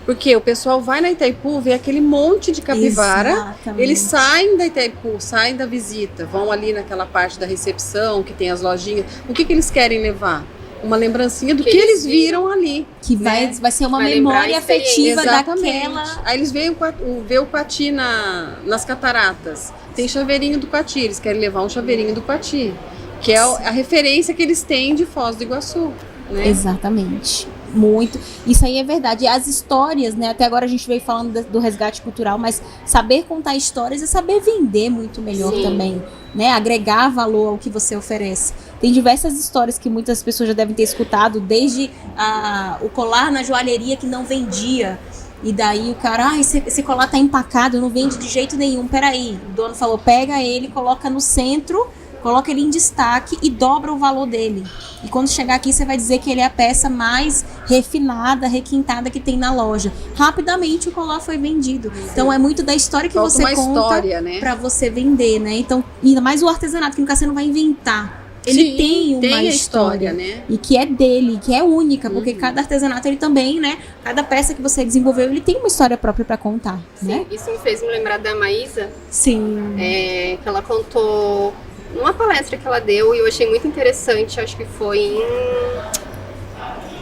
[0.06, 3.82] Porque o pessoal vai na Itaipu, vê aquele monte de capivara, Exatamente.
[3.82, 8.52] eles saem da Itaipu, saem da visita, vão ali naquela parte da recepção, que tem
[8.52, 9.06] as lojinhas.
[9.30, 10.46] O que, que eles querem levar?
[10.84, 12.86] Uma lembrancinha do que, Que eles viram ali.
[13.02, 13.58] Que vai, né?
[13.62, 15.74] vai ser uma Vai memória afetiva Exatamente.
[15.74, 16.22] daquela.
[16.26, 19.72] Aí eles veem o, vê o Quati na, nas cataratas.
[19.98, 22.72] Tem chaveirinho do Quati, eles querem levar um chaveirinho do Quati.
[23.20, 25.92] Que é a referência que eles têm de Foz do Iguaçu.
[26.30, 26.48] Né?
[26.48, 27.48] Exatamente.
[27.74, 28.20] Muito.
[28.46, 29.26] Isso aí é verdade.
[29.26, 30.30] E As histórias, né?
[30.30, 34.40] Até agora a gente veio falando do resgate cultural, mas saber contar histórias é saber
[34.40, 35.64] vender muito melhor Sim.
[35.64, 36.04] também,
[36.36, 36.52] né?
[36.52, 38.54] Agregar valor ao que você oferece.
[38.80, 43.42] Tem diversas histórias que muitas pessoas já devem ter escutado, desde a- o colar na
[43.42, 45.00] joalheria que não vendia.
[45.44, 48.88] E daí o cara, ah, esse, esse colar tá empacado, não vende de jeito nenhum.
[48.88, 49.40] Peraí.
[49.50, 51.88] O dono falou: pega ele, coloca no centro,
[52.22, 54.66] coloca ele em destaque e dobra o valor dele.
[55.04, 59.10] E quando chegar aqui, você vai dizer que ele é a peça mais refinada, requintada
[59.10, 59.94] que tem na loja.
[60.16, 61.92] Rapidamente o colar foi vendido.
[62.12, 64.40] Então é muito da história que Falta você conta história, né?
[64.40, 65.54] pra você vender, né?
[65.54, 68.27] Então, ainda mais o artesanato, que no caso você não vai inventar.
[68.48, 70.44] Ele Sim, tem uma tem história, história, né?
[70.50, 72.38] E que é dele, que é única, porque Uhum.
[72.38, 73.78] cada artesanato ele também, né?
[74.04, 77.26] Cada peça que você desenvolveu, ele tem uma história própria pra contar, Sim, né?
[77.30, 79.76] isso me fez me lembrar da Maísa, Sim.
[79.78, 81.54] é, que ela contou
[81.94, 85.22] numa palestra que ela deu e eu achei muito interessante, acho que foi em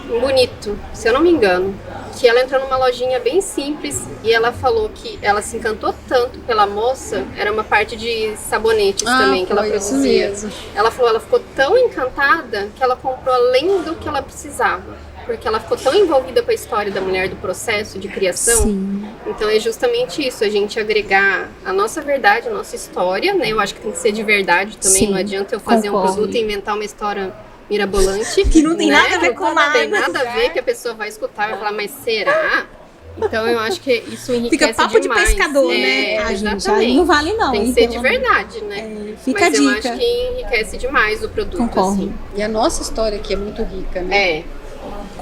[0.08, 1.74] Bonito, se eu não me engano.
[2.18, 6.40] Que ela entrou numa lojinha bem simples e ela falou que ela se encantou tanto
[6.40, 10.34] pela moça, era uma parte de sabonetes também que ela Ah, produzia.
[10.74, 14.96] Ela falou, ela ficou tão encantada que ela comprou além do que ela precisava.
[15.26, 18.62] Porque ela ficou tão envolvida com a história da mulher do processo de criação.
[18.62, 19.10] Sim.
[19.26, 23.50] Então é justamente isso, a gente agregar a nossa verdade, a nossa história, né?
[23.50, 25.00] Eu acho que tem que ser de verdade também.
[25.00, 27.34] Sim, não adianta eu fazer um produto e inventar uma história
[27.70, 28.44] mirabolante.
[28.46, 28.96] Que não tem né?
[28.98, 30.08] nada a ver com Não tem nada.
[30.14, 32.66] nada a ver que a pessoa vai escutar e vai falar, mas será?
[33.18, 35.30] Então eu acho que isso enriquece Fica papo demais.
[35.30, 36.18] de pescador, É, né?
[36.18, 36.94] Ah, gente, aí exatamente.
[36.98, 37.52] não vale não.
[37.54, 38.80] Tem que ser de verdade, né?
[38.80, 39.90] É, fica Mas a eu dica.
[39.90, 41.58] acho que enriquece demais o produto.
[41.58, 41.94] Concordo.
[41.94, 42.14] assim.
[42.36, 44.40] E a nossa história aqui é muito rica, né?
[44.40, 44.44] É.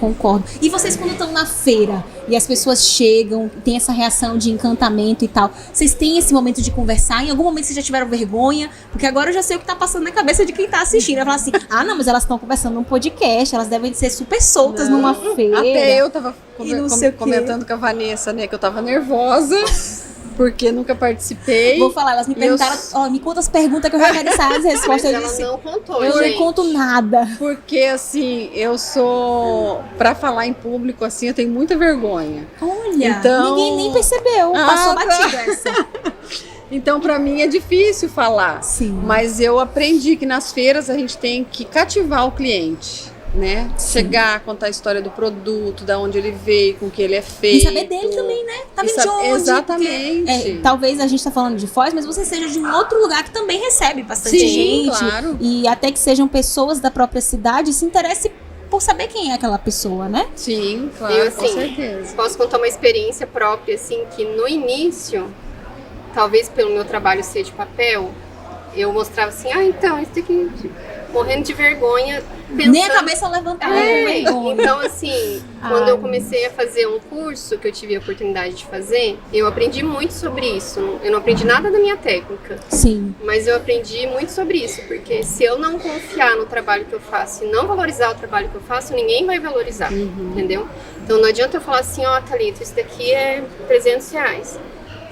[0.03, 0.43] Concordo.
[0.61, 5.23] E vocês quando estão na feira e as pessoas chegam, tem essa reação de encantamento
[5.23, 7.23] e tal, vocês têm esse momento de conversar?
[7.23, 8.69] Em algum momento vocês já tiveram vergonha?
[8.91, 11.15] Porque agora eu já sei o que tá passando na cabeça de quem tá assistindo.
[11.17, 14.41] Vai falar assim, ah não, mas elas estão conversando num podcast, elas devem ser super
[14.41, 15.59] soltas Não, numa feira.
[15.59, 17.11] Até eu tava com- quê.
[17.11, 18.45] comentando com a Vanessa, né?
[18.45, 19.55] Que eu tava nervosa,
[20.33, 21.79] porque nunca participei.
[21.79, 24.35] Vou falar, elas me perguntaram, eu- ó, me conta as perguntas que eu já quero
[24.35, 25.11] saber as Mas respostas.
[25.11, 26.31] Eu ela disse, não contou, eu gente.
[26.37, 27.27] não conto nada.
[27.39, 29.83] Porque assim, eu sou.
[29.97, 32.47] Pra falar em público, assim, eu tenho muita vergonha.
[32.61, 35.05] Olha, Então- ninguém nem percebeu, Ah, passou tá.
[35.05, 35.69] batida essa.
[36.71, 38.63] Então, pra mim é difícil falar.
[38.63, 38.99] Sim.
[39.03, 43.11] Mas eu aprendi que nas feiras a gente tem que cativar o cliente.
[43.33, 43.71] Né?
[43.77, 43.93] Sim.
[43.93, 47.63] Chegar, contar a história do produto, da onde ele veio, com que ele é feito.
[47.63, 48.53] E saber dele também, né?
[48.75, 49.27] Tá vindo de onde?
[49.29, 50.33] Exatamente.
[50.33, 53.01] Porque, é, talvez a gente tá falando de Foz, mas você seja de um outro
[53.01, 54.97] lugar que também recebe bastante Sim, gente.
[54.99, 55.37] claro.
[55.41, 58.31] E até que sejam pessoas da própria cidade, se interesse
[58.69, 60.27] por saber quem é aquela pessoa, né?
[60.35, 62.15] Sim, claro, Eu, com assim, certeza.
[62.15, 65.31] Posso contar uma experiência própria, assim, que no início,
[66.13, 68.11] talvez pelo meu trabalho ser de papel,
[68.75, 70.49] eu mostrava assim, ah, então, isso aqui,
[71.11, 72.23] morrendo de vergonha,
[72.55, 72.71] pensando...
[72.71, 74.53] Nem a cabeça levantada É, vergonha.
[74.61, 78.65] então assim, quando eu comecei a fazer um curso que eu tive a oportunidade de
[78.65, 80.79] fazer, eu aprendi muito sobre isso.
[81.03, 83.13] Eu não aprendi nada da minha técnica, Sim.
[83.23, 86.99] mas eu aprendi muito sobre isso, porque se eu não confiar no trabalho que eu
[86.99, 90.31] faço e não valorizar o trabalho que eu faço, ninguém vai valorizar, Uhum.
[90.31, 90.67] entendeu?
[91.03, 94.59] Então não adianta eu falar assim, ó, Thalita, isso daqui é 300 reais.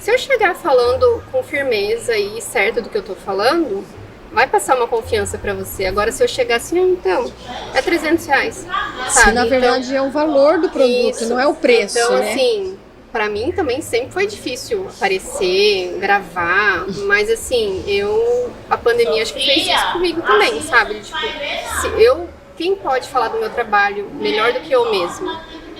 [0.01, 3.85] Se eu chegar falando com firmeza e certo do que eu tô falando,
[4.31, 5.85] vai passar uma confiança pra você.
[5.85, 7.31] Agora, se eu chegar assim, então,
[7.75, 8.65] é 300 reais,
[9.09, 9.11] sabe?
[9.11, 11.29] Se na Então, verdade é o valor do produto, isso.
[11.29, 12.31] não é o preço, Então, né?
[12.33, 12.77] assim,
[13.11, 18.51] pra mim também sempre foi difícil aparecer, gravar, mas assim, eu.
[18.71, 20.95] A pandemia acho que fez isso comigo também, sabe?
[20.95, 21.17] Tipo,
[21.79, 22.27] se eu.
[22.57, 25.31] Quem pode falar do meu trabalho melhor do que eu mesmo?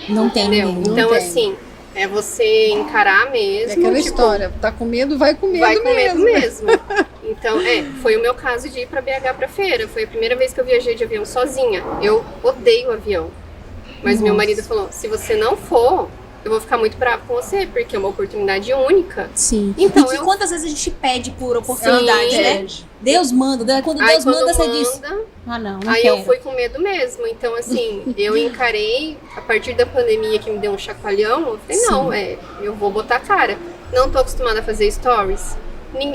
[0.08, 0.72] Não tem Entendeu?
[0.72, 1.18] Não Então, tem.
[1.18, 1.56] assim,
[1.94, 3.70] é você encarar mesmo.
[3.70, 6.66] É aquela tipo, história, tá com medo, vai com medo Vai com medo mesmo.
[6.66, 6.68] mesmo.
[7.24, 9.86] Então, é, foi o meu caso de ir pra BH pra feira.
[9.86, 11.82] Foi a primeira vez que eu viajei de avião sozinha.
[12.02, 13.30] Eu odeio avião.
[14.02, 14.36] Mas meu Nossa.
[14.36, 16.10] marido falou: se você não for,
[16.44, 19.30] eu vou ficar muito bravo com você, porque é uma oportunidade única.
[19.34, 19.74] Sim.
[19.78, 22.42] Então, e que eu- quantas vezes a gente pede por oportunidade, Sim.
[22.42, 22.66] né?
[23.00, 23.64] Deus manda.
[23.64, 25.02] Deus- Quando Aí Deus quando manda, você manda, diz.
[25.46, 26.16] Ah, não, não aí quero.
[26.18, 27.26] eu fui com medo mesmo.
[27.26, 31.76] Então, assim, eu encarei, a partir da pandemia que me deu um chacoalhão, eu falei,
[31.76, 31.90] Sim.
[31.90, 33.58] não, é, eu vou botar a cara.
[33.92, 35.56] Não tô acostumada a fazer stories.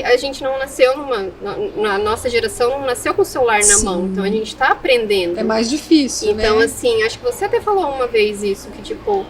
[0.06, 1.30] A gente não nasceu numa.
[1.40, 3.86] na- Na nossa geração não nasceu com o celular na Sim.
[3.86, 4.06] mão.
[4.08, 5.40] Então a gente tá aprendendo.
[5.40, 6.66] É mais difícil, Então, né?
[6.66, 9.24] assim, acho que você até falou uma vez isso, que tipo,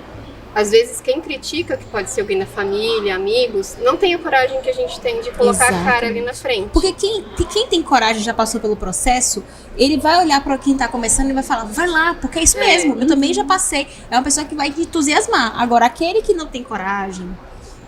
[0.60, 4.60] às vezes quem critica, que pode ser alguém da família, amigos, não tem a coragem
[4.62, 6.70] que a gente tem de colocar a cara ali na frente.
[6.74, 9.44] Porque quem, quem tem coragem, já passou pelo processo,
[9.78, 12.58] ele vai olhar para quem tá começando e vai falar, vai lá, porque é isso
[12.58, 12.66] É.
[12.66, 13.00] mesmo.
[13.00, 13.88] Eu também já passei.
[14.10, 15.62] É uma pessoa que vai te entusiasmar.
[15.62, 17.30] Agora, aquele que não tem coragem,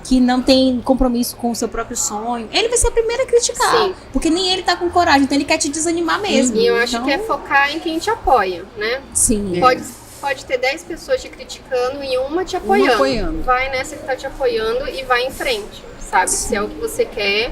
[0.04, 3.26] que não tem compromisso com o seu próprio sonho, ele vai ser a primeira a
[3.26, 3.78] criticar.
[3.78, 3.96] Sim.
[4.14, 6.56] Porque nem ele tá com coragem, então ele quer te desanimar mesmo.
[6.56, 9.02] E eu acho Então, que é focar em quem te apoia, né?
[9.14, 9.58] Sim.
[9.60, 9.84] Pode,
[10.20, 12.94] pode ter 10 pessoas te criticando e uma te apoiando.
[12.94, 13.42] apoiando.
[13.44, 16.30] Vai nessa que tá te apoiando e vai em frente, sabe?
[16.30, 17.52] Se é o que você quer,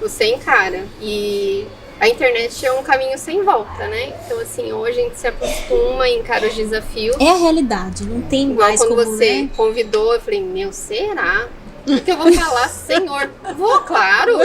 [0.00, 0.84] você encara.
[1.00, 1.66] E
[2.00, 4.12] a internet é um caminho sem volta, né?
[4.26, 7.16] Então, assim, hoje a gente se acostuma e encara os desafios.
[7.20, 9.50] É a realidade, não tem Igual mais quando como, você né?
[9.56, 11.48] convidou, eu falei, meu, será?
[11.86, 13.30] O que eu vou falar, senhor?
[13.56, 14.38] Vou, claro.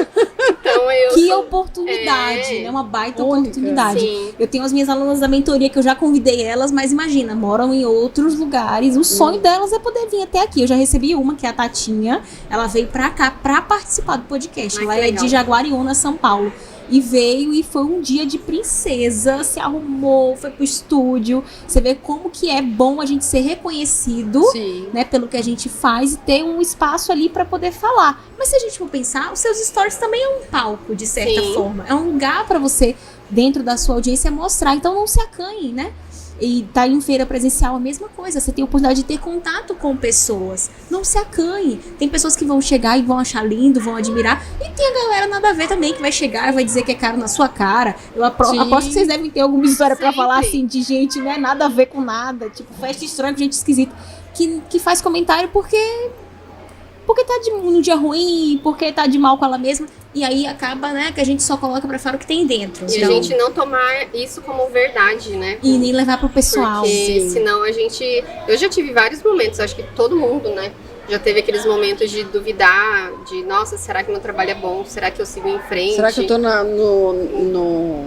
[0.50, 1.14] Então eu.
[1.14, 2.64] Que sou- oportunidade, É.
[2.64, 3.40] é uma baita Única.
[3.50, 4.00] oportunidade.
[4.00, 4.34] Sim.
[4.40, 7.74] Eu tenho as minhas alunas da mentoria que eu já convidei elas, mas imagina, moram
[7.74, 8.96] em outros lugares.
[8.96, 9.04] O Hum.
[9.04, 10.62] sonho delas é poder vir até aqui.
[10.62, 12.22] Eu já recebi uma, que é a Tatinha.
[12.50, 14.78] Ela veio pra cá pra participar do podcast.
[14.80, 15.24] Ai, ela é legal.
[15.24, 16.52] de Jaguariúna, São Paulo.
[16.90, 21.44] E veio e foi um dia de princesa, se arrumou, foi pro estúdio.
[21.68, 24.88] Você vê como que é bom a gente ser reconhecido Sim.
[24.94, 28.24] né, pelo que a gente faz e ter um espaço ali pra poder falar.
[28.38, 31.42] Mas se a gente for pensar, os seus stories também é um palco de certa
[31.42, 31.54] Sim.
[31.54, 32.96] forma, é um lugar pra você
[33.30, 34.76] dentro da sua audiência mostrar.
[34.76, 35.94] Então não se acanhe, né?
[36.40, 38.40] E tá em feira presencial a mesma coisa.
[38.40, 40.70] Você tem a oportunidade de ter contato com pessoas.
[40.90, 41.78] Não se acanhe.
[41.98, 44.46] Tem pessoas que vão chegar e vão achar lindo, vão admirar.
[44.62, 46.92] E tem a galera nada a ver também que vai chegar e vai dizer que
[46.92, 47.96] é caro na sua cara.
[48.16, 50.22] Eu apro- aposto que vocês devem ter alguma história pra Sempre.
[50.22, 51.38] falar assim de gente, né?
[51.38, 52.50] Nada a ver com nada.
[52.52, 53.96] Tipo, festa estranha com gente esquisita.
[54.36, 55.78] Que, que faz comentário porque.
[57.06, 59.88] Porque tá de, num dia ruim, porque tá de mal com ela mesma.
[60.18, 62.88] E aí acaba, né, que a gente só coloca pra fora o que tem dentro.
[62.90, 65.60] E Então, a gente não tomar isso como verdade, né?
[65.62, 66.82] e nem levar pro pessoal.
[66.82, 67.30] Porque Sim.
[67.30, 68.24] senão a gente.
[68.48, 70.72] Eu já tive vários momentos, acho que todo mundo, né?
[71.08, 74.84] Já teve aqueles momentos de duvidar, de nossa, será que meu trabalho é bom?
[74.86, 75.94] Será que eu sigo em frente?
[75.98, 78.06] Será que eu tô na- no, no,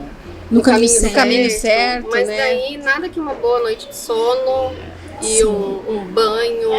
[0.51, 1.15] No caminho no certo.
[1.15, 2.37] caminho certo, Mas né?
[2.37, 4.73] daí nada que uma boa noite de sono
[5.23, 6.73] e um, um banho,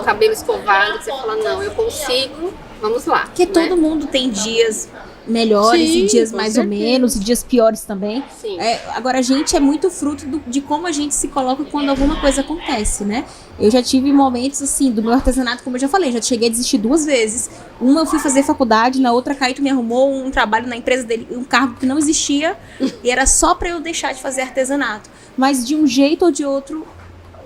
[0.00, 3.26] um cabelo escovado, que você fala, não, eu consigo, vamos lá.
[3.26, 3.52] Porque né?
[3.52, 4.88] todo mundo tem dias
[5.26, 6.82] melhores Sim, e dias mais ou certeza.
[6.82, 8.24] menos, e dias piores também.
[8.40, 8.58] Sim.
[8.58, 11.90] É, agora, a gente é muito fruto do- de como a gente se coloca quando
[11.90, 13.26] alguma coisa acontece, né?
[13.60, 16.50] Eu já tive momentos, assim, do meu artesanato, como eu já falei, já cheguei a
[16.50, 17.50] desistir duas vezes.
[17.78, 21.28] Uma eu fui fazer faculdade, na outra Caíto me arrumou um trabalho na empresa dele,
[21.30, 22.56] um cargo que não existia,
[23.04, 25.10] e era só pra eu deixar de fazer artesanato.
[25.36, 26.86] Mas de um jeito ou de outro,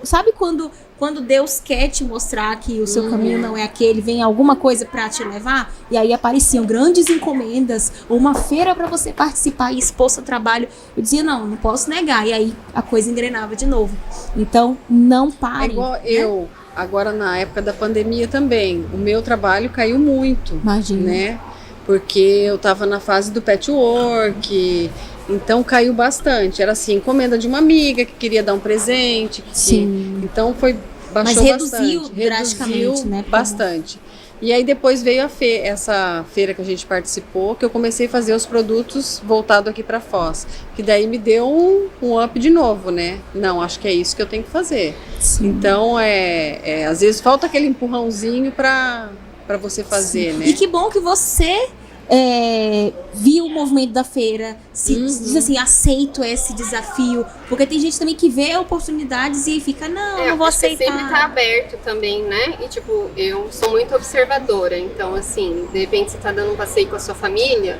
[0.03, 3.09] sabe quando quando Deus quer te mostrar que o seu uhum.
[3.11, 7.91] caminho não é aquele, vem alguma coisa para te levar, e aí apareciam grandes encomendas,
[8.07, 10.67] ou uma feira para você participar e expor seu trabalho.
[10.95, 12.27] Eu dizia, não, não posso negar.
[12.27, 13.95] E aí a coisa engrenava de novo.
[14.35, 15.71] Então, não pare.
[15.71, 16.01] É igual né?
[16.05, 20.55] eu, agora na época da pandemia também, o meu trabalho caiu muito.
[20.55, 21.11] Imagina.
[21.11, 21.39] Né?
[21.85, 24.89] Porque eu estava na fase do patchwork.
[25.29, 26.61] Então caiu bastante.
[26.61, 29.41] Era assim, encomenda de uma amiga que queria dar um presente.
[29.41, 30.21] Que, Sim.
[30.23, 30.77] Então foi
[31.13, 32.23] baixou Mas reduziu bastante.
[32.25, 33.25] drasticamente, né?
[33.27, 33.99] Bastante.
[34.41, 38.07] E aí depois veio a fe essa feira que a gente participou, que eu comecei
[38.07, 42.37] a fazer os produtos voltado aqui para Foz, que daí me deu um, um, up
[42.37, 43.19] de novo, né?
[43.33, 44.97] Não, acho que é isso que eu tenho que fazer.
[45.17, 45.47] Sim.
[45.47, 49.11] Então é, é, às vezes falta aquele empurrãozinho para
[49.47, 50.39] para você fazer, Sim.
[50.39, 50.47] né?
[50.47, 51.69] E que bom que você
[52.09, 55.05] é, viu o movimento da feira, se uhum.
[55.05, 57.25] diz assim, aceito esse desafio.
[57.47, 60.85] Porque tem gente também que vê oportunidades e fica, não, é, não vou aceitar.
[60.85, 62.57] sempre tá aberto também, né?
[62.63, 66.87] E tipo, eu sou muito observadora, então assim, de repente você tá dando um passeio
[66.87, 67.79] com a sua família,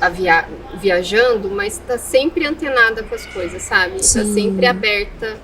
[0.00, 0.48] a via
[0.80, 3.96] viajando, mas tá sempre antenada com as coisas, sabe?
[3.96, 4.18] Tá Sim.
[4.18, 5.38] Tá sempre aberta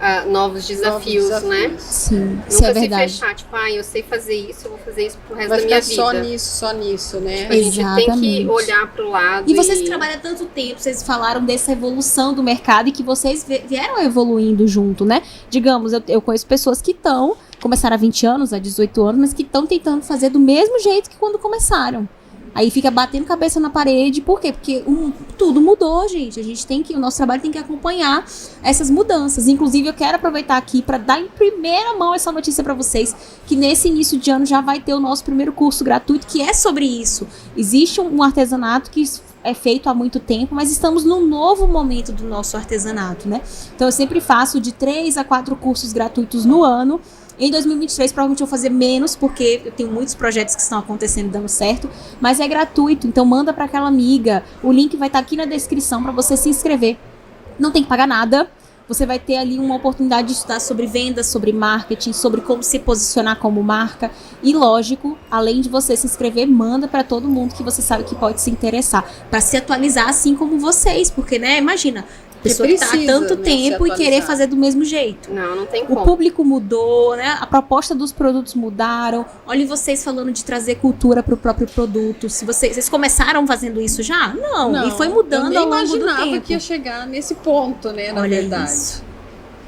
[0.00, 1.76] uh, novos, desafios, novos, desafios, né?
[1.78, 3.12] Sim, Nunca isso é se verdade.
[3.12, 5.66] fechar, tipo, ah, eu sei fazer isso, eu vou fazer isso pro resto Vai da
[5.66, 5.94] minha vida.
[5.94, 7.36] só nisso, só nisso, né?
[7.42, 9.50] Tipo, a gente tem que olhar pro lado.
[9.50, 13.46] E vocês que trabalham tanto tempo, vocês falaram dessa evolução do mercado e que vocês
[13.66, 15.22] vieram evoluindo junto, né?
[15.48, 19.32] Digamos, eu, eu conheço pessoas que estão, começaram há 20 anos, há 18 anos, mas
[19.32, 22.08] que estão tentando fazer do mesmo jeito que quando começaram.
[22.54, 24.52] Aí fica batendo cabeça na parede, por quê?
[24.52, 26.38] Porque um, tudo mudou, gente.
[26.38, 28.24] A gente tem que, o nosso trabalho tem que acompanhar
[28.62, 29.48] essas mudanças.
[29.48, 33.14] Inclusive, eu quero aproveitar aqui para dar em primeira mão essa notícia para vocês,
[33.46, 36.52] que nesse início de ano já vai ter o nosso primeiro curso gratuito, que é
[36.52, 37.26] sobre isso.
[37.56, 39.02] Existe um artesanato que
[39.42, 43.42] é feito há muito tempo, mas estamos num novo momento do nosso artesanato, né?
[43.74, 47.00] Então eu sempre faço de três a quatro cursos gratuitos no ano
[47.38, 51.30] em 2023, provavelmente eu vou fazer menos, porque eu tenho muitos projetos que estão acontecendo
[51.30, 54.44] dando certo, mas é gratuito, então manda para aquela amiga.
[54.62, 56.96] O link vai estar tá aqui na descrição para você se inscrever.
[57.58, 58.48] Não tem que pagar nada.
[58.86, 62.78] Você vai ter ali uma oportunidade de estudar sobre vendas, sobre marketing, sobre como se
[62.78, 64.10] posicionar como marca.
[64.42, 68.14] E lógico, além de você se inscrever, manda para todo mundo que você sabe que
[68.14, 72.04] pode se interessar, para se atualizar assim como vocês, porque né, imagina,
[72.44, 75.32] pessoa precisa, que tá há tanto né, tempo e querer fazer do mesmo jeito.
[75.32, 76.00] Não, não tem como.
[76.00, 77.36] O público mudou, né?
[77.40, 79.26] A proposta dos produtos mudaram.
[79.46, 82.28] Olhem vocês falando de trazer cultura para o próprio produto.
[82.28, 84.34] Se vocês, vocês começaram fazendo isso já?
[84.34, 85.96] Não, não e foi mudando ao longo do tempo.
[85.96, 88.70] Eu imaginava que ia chegar nesse ponto, né, na Olha verdade.
[88.70, 89.14] Isso.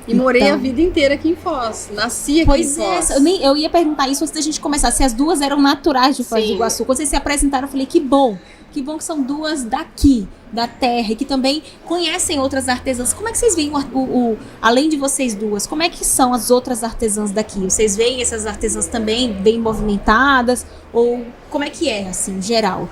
[0.08, 1.90] E morei então, a vida inteira aqui em Foz.
[1.92, 3.10] Nasci aqui pois em é, Foz.
[3.10, 4.90] É, eu, nem, eu ia perguntar isso antes da gente começar.
[4.92, 6.50] Se as duas eram naturais de Foz Sim.
[6.50, 6.84] do Iguaçu.
[6.84, 8.38] Quando vocês se apresentaram, eu falei, que bom.
[8.76, 13.14] Que bom que são duas daqui, da terra, e que também conhecem outras artesãs.
[13.14, 16.34] Como é que vocês veem, o, o, além de vocês duas, como é que são
[16.34, 17.58] as outras artesãs daqui?
[17.60, 20.66] Vocês veem essas artesãs também bem movimentadas?
[20.92, 22.86] Ou como é que é, assim, geral?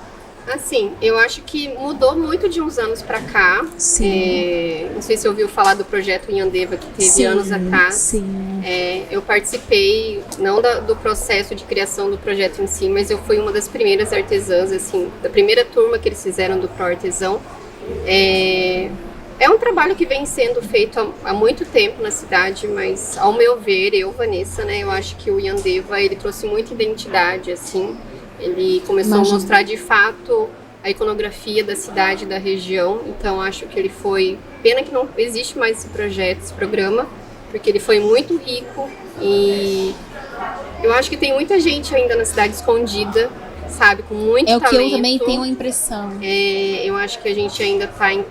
[0.47, 3.65] Assim, eu acho que mudou muito de uns anos para cá.
[3.77, 4.05] Sim.
[4.05, 7.95] É, não sei se ouviu falar do projeto Inhandeva que teve sim, anos atrás.
[7.95, 8.61] Sim.
[8.63, 13.17] É, eu participei não da, do processo de criação do projeto em si, mas eu
[13.19, 17.41] fui uma das primeiras artesãs, assim, da primeira turma que eles fizeram do Pro Artesão.
[18.05, 18.89] É,
[19.39, 23.33] é um trabalho que vem sendo feito há, há, muito tempo na cidade, mas ao
[23.33, 27.97] meu ver, eu, Vanessa, né, eu acho que o Yandeva, ele trouxe muita identidade, assim,
[28.39, 29.35] ele começou Imagina.
[29.35, 30.49] a mostrar de fato
[30.83, 33.01] a iconografia da cidade, da região.
[33.07, 34.37] Então acho que ele foi.
[34.61, 37.07] Pena que não existe mais esse projeto, esse programa,
[37.51, 38.89] porque ele foi muito rico
[39.21, 39.93] e
[40.83, 43.29] eu acho que tem muita gente ainda na cidade escondida,
[43.69, 44.63] sabe, com muito talento.
[44.63, 46.11] É o que eu também tenho a impressão.
[46.21, 48.23] É, eu acho que a gente ainda está em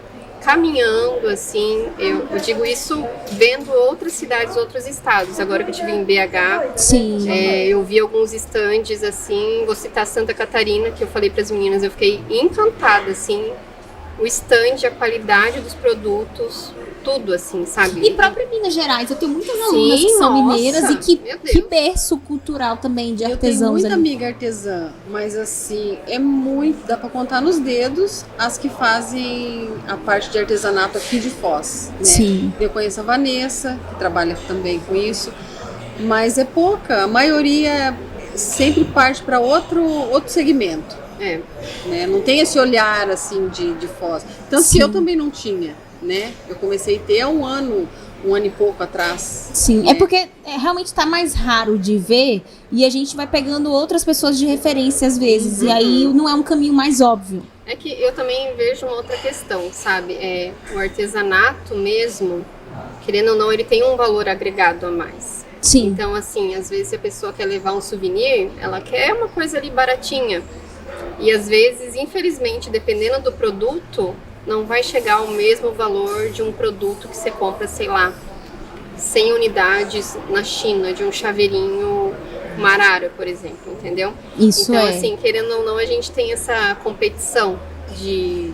[0.45, 3.03] caminhando, assim, eu, eu, digo isso
[3.33, 5.41] vendo outras cidades, outros estados.
[5.41, 7.31] Agora que eu estive em BH, Sim.
[7.31, 11.51] É, eu vi alguns estandes, assim, vou citar Santa Catarina, que eu falei para as
[11.51, 13.53] meninas, eu fiquei encantada, assim,
[14.19, 16.73] o stand, a qualidade dos produtos,
[17.03, 18.01] tudo, assim, sabe?
[18.01, 21.17] E próprio Minas Gerais, eu tenho muitas alunas Sim, que são nossa, mineiras e que,
[21.17, 23.45] que berço cultural também de artesãos.
[23.45, 23.95] Eu tenho muita ali.
[23.95, 29.97] amiga artesã, mas assim, é muito, dá para contar nos dedos as que fazem a
[29.97, 32.05] parte de artesanato aqui de Foz, né?
[32.05, 32.53] Sim.
[32.59, 35.31] Eu conheço a Vanessa, que trabalha também com isso,
[36.01, 37.97] mas é pouca, a maioria
[38.35, 41.04] sempre parte para outro, outro segmento.
[41.25, 41.41] É.
[41.87, 42.07] Né?
[42.07, 44.25] Não tem esse olhar assim de, de Foz.
[44.51, 44.79] Tanto Sim.
[44.79, 46.33] que eu também não tinha né?
[46.49, 47.89] Eu comecei a ter há um ano,
[48.25, 49.51] um ano e pouco atrás.
[49.55, 49.93] Sim, né?
[49.93, 54.05] é porque é, realmente está mais raro de ver e a gente vai pegando outras
[54.05, 55.69] pessoas de referência às vezes, uhum.
[55.69, 57.43] e aí não é um caminho mais óbvio.
[57.67, 60.13] É que eu também vejo uma outra questão, sabe?
[60.15, 62.45] É, o artesanato mesmo,
[63.07, 65.47] querendo ou não, ele tem um valor agregado a mais.
[65.63, 65.87] Sim.
[65.87, 69.71] Então, assim, às vezes a pessoa quer levar um souvenir, ela quer uma coisa ali
[69.71, 70.43] baratinha.
[71.19, 74.15] E às vezes, infelizmente, dependendo do produto,
[74.47, 78.13] não vai chegar ao mesmo valor de um produto que você compra, sei lá,
[78.97, 82.15] 100 unidades na China de um chaveirinho
[82.59, 84.13] Marara, por exemplo, entendeu?
[84.39, 84.91] Isso então, é.
[84.91, 87.59] assim, querendo ou não, a gente tem essa competição
[87.97, 88.53] de.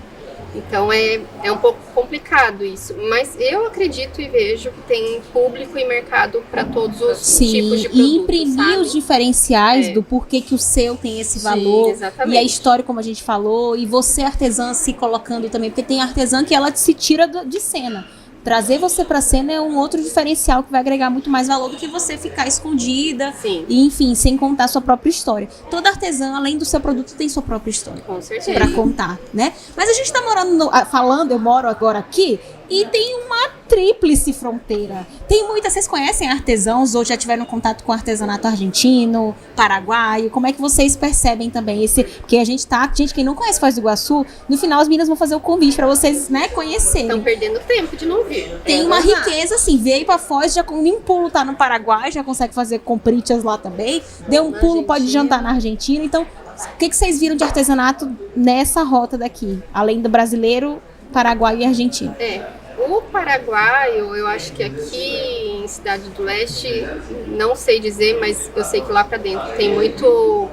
[0.54, 2.94] Então é, é um pouco complicado isso.
[3.08, 7.80] Mas eu acredito e vejo que tem público e mercado para todos os Sim, tipos
[7.82, 8.12] de produtos.
[8.12, 8.76] e imprimir sabe?
[8.78, 9.92] os diferenciais É.
[9.92, 11.90] do porquê que o seu tem esse Sim, valor.
[11.90, 12.34] exatamente.
[12.34, 16.00] E a história, como a gente falou, e você, artesã, se colocando também, porque tem
[16.02, 18.06] artesã que ela se tira de cena.
[18.42, 21.76] Trazer você pra cena é um outro diferencial que vai agregar muito mais valor do
[21.76, 23.32] que você ficar escondida.
[23.40, 25.48] Sim, E, enfim, sem contar sua própria história.
[25.70, 28.52] Toda artesã, além do seu produto, tem sua própria história com certeza.
[28.58, 29.52] pra contar, né?
[29.76, 32.40] Mas a gente tá morando, no- ah, falando, eu moro agora aqui,
[32.70, 35.06] e tem uma tríplice fronteira.
[35.28, 40.30] Tem muitas, vocês conhecem artesãos ou já tiveram contato com artesanato argentino, paraguaio?
[40.30, 43.60] Como é que vocês percebem também esse, porque a gente tá, gente, quem não conhece
[43.60, 47.06] Foz do Iguaçu, no final as meninas vão fazer o convite pra vocês, né, conhecerem.
[47.06, 48.48] Estão perdendo tempo de não vir.
[48.64, 52.10] Tem É uma riqueza, assim, veio pra Foz, já com um pulo tá no Paraguai,
[52.10, 54.02] já consegue fazer compritas lá também.
[54.28, 55.22] Deu um pulo, pode Argentina.
[55.22, 56.04] jantar na Argentina.
[56.04, 59.62] Então, o que, que vocês viram de artesanato nessa rota daqui?
[59.72, 60.80] Além do brasileiro,
[61.12, 62.14] paraguaio e argentino.
[62.18, 62.59] É.
[62.88, 66.86] O paraguaio, eu acho que aqui em Cidade do Leste,
[67.28, 70.48] não sei dizer, mas eu sei que lá pra dentro tem muito.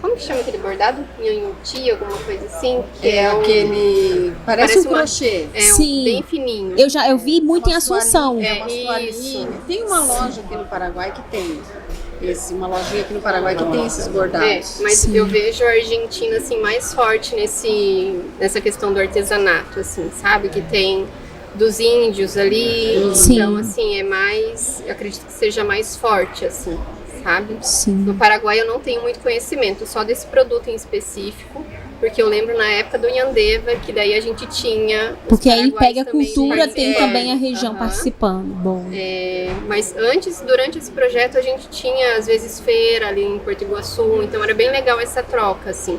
[0.00, 1.04] Como que chama aquele bordado?
[1.18, 2.84] Nhanhuti, alguma coisa assim?
[3.00, 4.32] Que É, um- aquele.
[4.46, 5.46] Parece, parece um uma- crochê.
[5.52, 6.04] É um Sim.
[6.04, 6.74] bem fininho.
[6.78, 8.34] Eu já eu vi muito em Uma Assunção.
[8.34, 8.82] toalhinha, É, umas isso.
[8.84, 9.64] toalhinhas.
[9.66, 11.60] Tem uma loja aqui no Paraguai que tem.
[12.20, 14.78] Esse, uma lojinha aqui no Paraguai que tem esses É, bordados.
[14.82, 15.16] mas Sim.
[15.16, 20.48] eu vejo a Argentina assim mais forte nesse nessa questão do artesanato, assim, sabe?
[20.48, 21.06] Que tem
[21.54, 23.14] dos índios ali.
[23.14, 23.36] Sim.
[23.36, 24.82] Então, assim, é mais.
[24.86, 26.78] Eu acredito que seja mais forte, assim,
[27.22, 27.56] sabe?
[27.62, 27.92] Sim.
[27.92, 31.64] No Paraguai eu não tenho muito conhecimento, só desse produto em específico,
[32.00, 35.16] porque eu lembro na época do Yandeva, que daí a gente tinha.
[35.28, 36.96] Porque aí pega a também cultura, tem participando.
[36.96, 38.54] também a região participando.
[38.54, 38.86] Bom.
[38.92, 43.62] É, mas antes, durante esse projeto, a gente tinha às vezes feira ali em Porto
[43.62, 45.98] Iguaçu, então era bem legal essa troca, assim.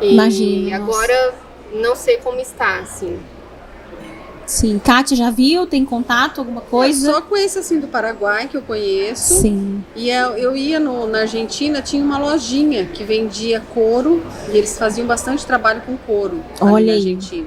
[0.00, 0.82] E Imagino, nossa.
[0.82, 1.34] agora
[1.72, 3.18] não sei como está, assim.
[4.50, 4.80] Sim.
[4.84, 5.64] Kátia já viu?
[5.64, 6.38] Tem contato?
[6.40, 7.12] Alguma coisa?
[7.12, 9.42] Só com esse assim do Paraguai que eu conheço.
[9.42, 9.84] Sim.
[9.94, 14.20] E eu, eu ia no- na Argentina, tinha uma lojinha que vendia couro
[14.52, 16.98] e eles faziam bastante trabalho com couro Olha na aí.
[16.98, 17.46] Argentina.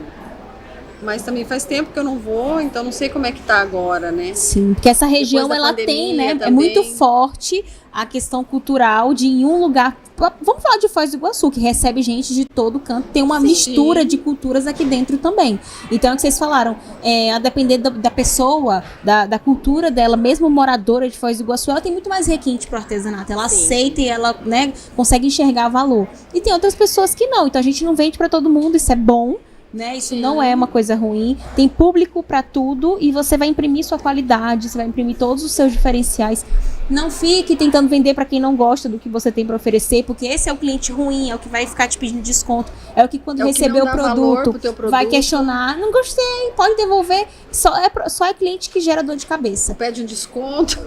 [1.04, 3.60] Mas também faz tempo que eu não vou, então não sei como é que tá
[3.60, 4.34] agora, né?
[4.34, 6.28] Sim, porque essa região ela tem, né?
[6.28, 6.54] É também.
[6.54, 9.96] muito forte a questão cultural de em um lugar.
[10.42, 13.48] Vamos falar de Foz do Iguaçu, que recebe gente de todo canto, tem uma Sim.
[13.48, 15.60] mistura de culturas aqui dentro também.
[15.92, 19.92] Então é o que vocês falaram, é, a depender da, da pessoa, da, da cultura
[19.92, 23.32] dela, mesmo moradora de Foz do Iguaçu, ela tem muito mais requinte pro artesanato.
[23.32, 23.64] Ela Sim.
[23.64, 26.08] aceita e ela, né, consegue enxergar valor.
[26.34, 27.48] E tem outras pessoas que não.
[27.48, 29.36] Então a gente não vende para todo mundo, isso é bom.
[29.74, 29.98] Né?
[29.98, 31.36] Isso não é uma coisa ruim.
[31.56, 35.52] Tem público para tudo e você vai imprimir sua qualidade, você vai imprimir todos os
[35.52, 36.46] seus diferenciais.
[36.90, 40.28] Não fique tentando vender para quem não gosta do que você tem para oferecer, porque
[40.28, 43.10] esse é o cliente ruim, é o que vai ficar te pedindo desconto, é o
[43.10, 44.92] que quando É o que receber não o produto, produto.
[44.92, 47.26] vai questionar, não gostei, pode devolver.
[47.52, 50.80] Só é, só é cliente que gera dor de cabeça Pede um desconto.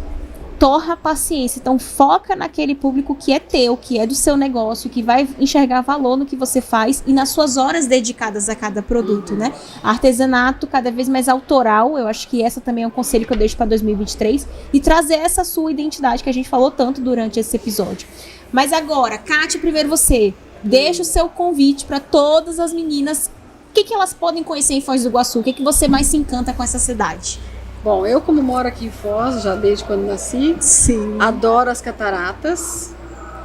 [0.59, 1.59] Torra a paciência.
[1.59, 5.81] Então foca naquele público que é teu, que é do seu negócio, que vai enxergar
[5.83, 9.53] valor no que você faz e nas suas horas dedicadas a cada produto, né?
[9.83, 13.37] Artesanato cada vez mais autoral, eu acho que essa também é um conselho que eu
[13.37, 17.57] deixo para 2023 e trazer essa sua identidade que a gente falou tanto durante esse
[17.57, 18.07] episódio.
[18.53, 20.33] Mas agora, Kátia, primeiro você,
[20.63, 23.31] deixa o seu convite para todas as meninas.
[23.71, 25.41] O que, que elas podem conhecer em Foz do Iguaçu?
[25.41, 27.39] O que, que você mais se encanta com essa cidade?
[27.87, 31.19] Bom, eu como moro aqui em Foz, já desde quando nasci, Sim.
[31.21, 32.93] adoro as cataratas,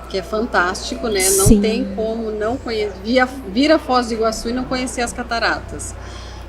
[0.09, 1.29] que é fantástico, né?
[1.37, 1.61] Não Sim.
[1.61, 5.93] tem como não conhecer, via, vir a Foz do Iguaçu e não conhecer as cataratas.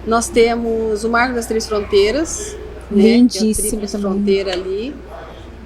[0.06, 2.56] Nós temos o Marco das Três Fronteiras,
[2.90, 3.02] né?
[3.02, 4.10] Lindíssimo que é a tríplice também.
[4.10, 4.96] fronteira ali.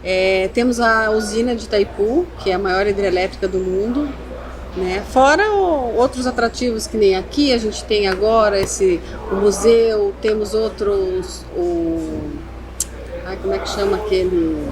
[0.02, 4.08] É, temos a usina de Itaipu, que é a maior hidrelétrica do mundo.
[4.76, 5.02] Né?
[5.10, 9.00] Fora o- outros atrativos que nem aqui, a gente tem agora esse,
[9.32, 12.20] o museu, temos outros, o,
[13.24, 14.68] ai, como é que chama aquele,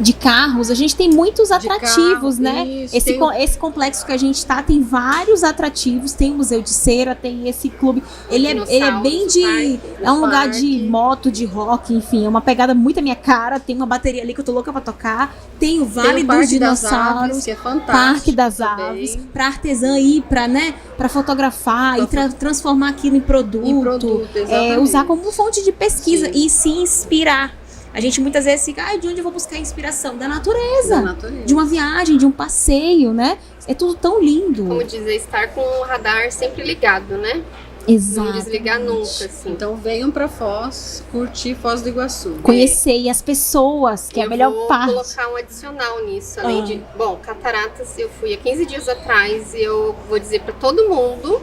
[0.00, 2.66] de carros, a gente tem muitos atrativos, carro, né?
[2.66, 6.34] isso, esse, tem co- esse complexo que a gente tá tem vários atrativos, tem o
[6.34, 8.02] Museu de Cera, tem esse clube.
[8.28, 9.34] Ele é, ele é bem de.
[9.44, 10.60] Dinossauros, É um lugar parque.
[10.60, 13.60] de moto, de rock, enfim, é uma pegada muito a minha cara.
[13.60, 15.34] Tem uma bateria ali que eu tô louca pra tocar.
[15.60, 17.30] Tem o Vale tem o dos Parque das Dinossauros.
[17.30, 17.92] Aves, que é fantástico.
[17.92, 18.84] Parque das também.
[18.86, 23.66] Aves, pra artesã ir pra, né, pra fotografar e Pra tra- transformar aquilo em produto,
[23.66, 26.32] Em produto, é, usar como fonte de pesquisa Sim.
[26.46, 27.52] e se inspirar.
[27.94, 30.18] A gente muitas vezes fica, ah, de onde eu vou buscar inspiração?
[30.18, 31.44] Da natureza, Da natureza.
[31.44, 33.38] de uma viagem, de um passeio, né?
[33.68, 34.64] É tudo tão lindo.
[34.66, 37.42] Como dizer, estar com o radar sempre ligado, né?
[37.86, 38.26] Exato.
[38.28, 39.50] Não desligar nunca, assim.
[39.50, 42.36] Então venham pra Foz, curtir Foz do Iguaçu.
[42.42, 44.90] Conhecer e as pessoas, que é a eu melhor vou parte.
[44.92, 46.64] colocar um adicional nisso, além Ah.
[46.64, 50.88] de, bom, cataratas, eu fui há 15 dias atrás e eu vou dizer pra todo
[50.88, 51.40] mundo,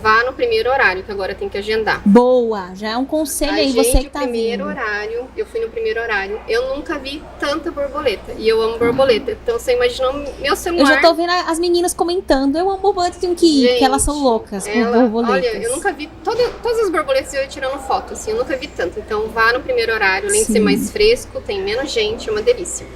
[0.00, 2.00] vá no primeiro horário, que agora tem que agendar.
[2.06, 4.78] Boa, já é um conselho aí, Agende você que o tá primeiro vindo.
[4.78, 6.40] horário, eu fui no primeiro horário.
[6.48, 8.32] Eu nunca vi tanta borboleta.
[8.38, 9.32] E eu amo borboleta.
[9.32, 10.82] Então você imaginou meu celular.
[10.82, 14.02] Eu já tô vendo as meninas comentando, eu amo borboleta, tenho que ir, porque elas
[14.02, 15.50] são loucas por Ela, borboletas.
[15.54, 18.56] olha, eu nunca vi toda- todas as borboletas eu ia tirando foto, assim, eu nunca
[18.56, 18.98] vi tanto.
[19.00, 20.52] Então vá no primeiro horário, além de Sim.
[20.54, 22.86] ser mais fresco, tem menos gente, é uma delícia.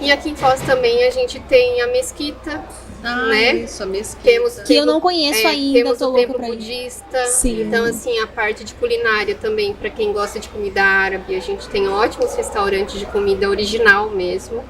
[0.00, 2.62] E aqui em Foz também a gente tem a mesquita,
[3.02, 3.54] Ah, né?
[3.56, 4.22] isso, a mesquita.
[4.22, 7.26] Temos Que eu não conheço é, ainda, temos tô o templo budista.
[7.26, 7.62] Sim.
[7.62, 11.68] Então, assim, a parte de culinária também, para quem gosta de comida árabe, a gente
[11.68, 14.64] tem ótimos restaurantes de comida original mesmo.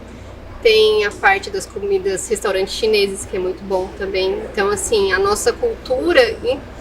[0.67, 4.37] Tem a parte das comidas, restaurantes chineses, que é muito bom também.
[4.51, 6.21] Então, assim, a nossa cultura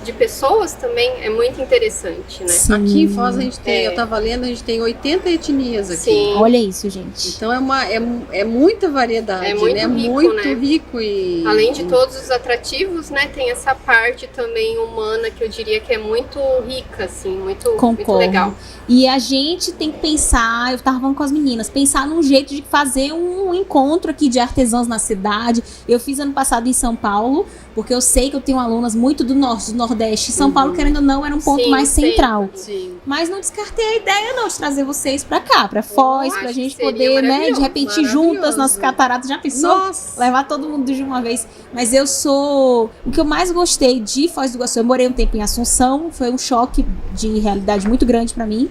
[0.04, 2.48] de pessoas também é muito interessante, né?
[2.48, 2.74] Sim.
[2.74, 3.88] Aqui em Foz a gente tem, É.
[3.88, 6.02] eu tava lendo, a gente tem 80 etnias aqui.
[6.02, 6.34] Sim.
[6.36, 7.30] Olha isso, gente.
[7.30, 9.86] Então é, uma, é, é muita variedade, É muito né?
[9.86, 10.54] rico, muito né?
[10.54, 11.44] rico e.
[11.46, 15.94] Além de todos os atrativos, né, tem essa parte também humana que eu diria que
[15.94, 18.54] é muito rica, assim, muito, muito legal.
[18.88, 22.54] E a gente tem que pensar, eu tava falando com as meninas, pensar num jeito
[22.54, 23.75] de fazer um encontro
[24.10, 25.64] aqui de artesãos na cidade.
[25.88, 29.24] Eu fiz ano passado em São Paulo, porque eu sei que eu tenho alunas muito
[29.24, 30.32] do norte, do nordeste.
[30.32, 32.02] São Paulo, querendo ou não, era um ponto Sim, mais sim.
[32.02, 32.50] central.
[32.56, 32.98] Sim.
[33.06, 36.54] Mas não descartei a ideia, não, de trazer vocês pra cá, pra Foz, pra que
[36.54, 38.80] gente poder, né, de repente, juntas maravilhoso.
[38.80, 39.30] cataratas.
[39.30, 39.78] Já pensou?
[39.78, 40.20] Nossa!
[40.20, 41.48] levar todo mundo de uma vez.
[41.74, 42.90] Mas eu sou.
[43.06, 46.10] O que eu mais gostei de Foz do Iguaçu, eu morei um tempo em Assunção,
[46.12, 48.70] foi um choque de realidade muito grande pra mim.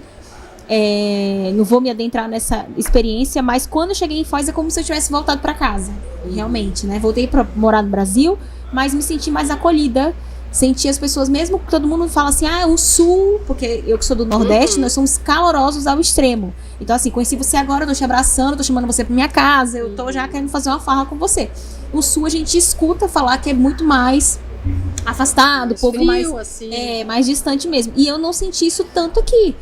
[0.67, 4.69] É, não vou me adentrar nessa experiência, mas quando eu cheguei em Foz é como
[4.71, 5.91] se eu tivesse voltado pra casa,
[6.33, 6.97] realmente, né?
[6.99, 8.37] Voltei pra morar no Brasil,
[8.73, 10.13] mas me senti mais acolhida.
[10.51, 14.05] Senti as pessoas, mesmo que todo mundo fala assim, ah, o sul, porque eu que
[14.05, 14.83] sou do Nordeste, Uhum.
[14.83, 16.53] nós somos calorosos ao extremo.
[16.79, 19.77] Então, assim, conheci você agora, eu tô te abraçando, tô chamando você pra minha casa,
[19.77, 21.49] eu tô já querendo fazer uma farra com você.
[21.91, 24.39] O sul a gente escuta falar que é muito mais
[25.05, 26.73] afastado, Mais povo frio, mais assim.
[26.73, 27.91] é, mais distante mesmo.
[27.95, 29.55] E eu não senti isso tanto aqui.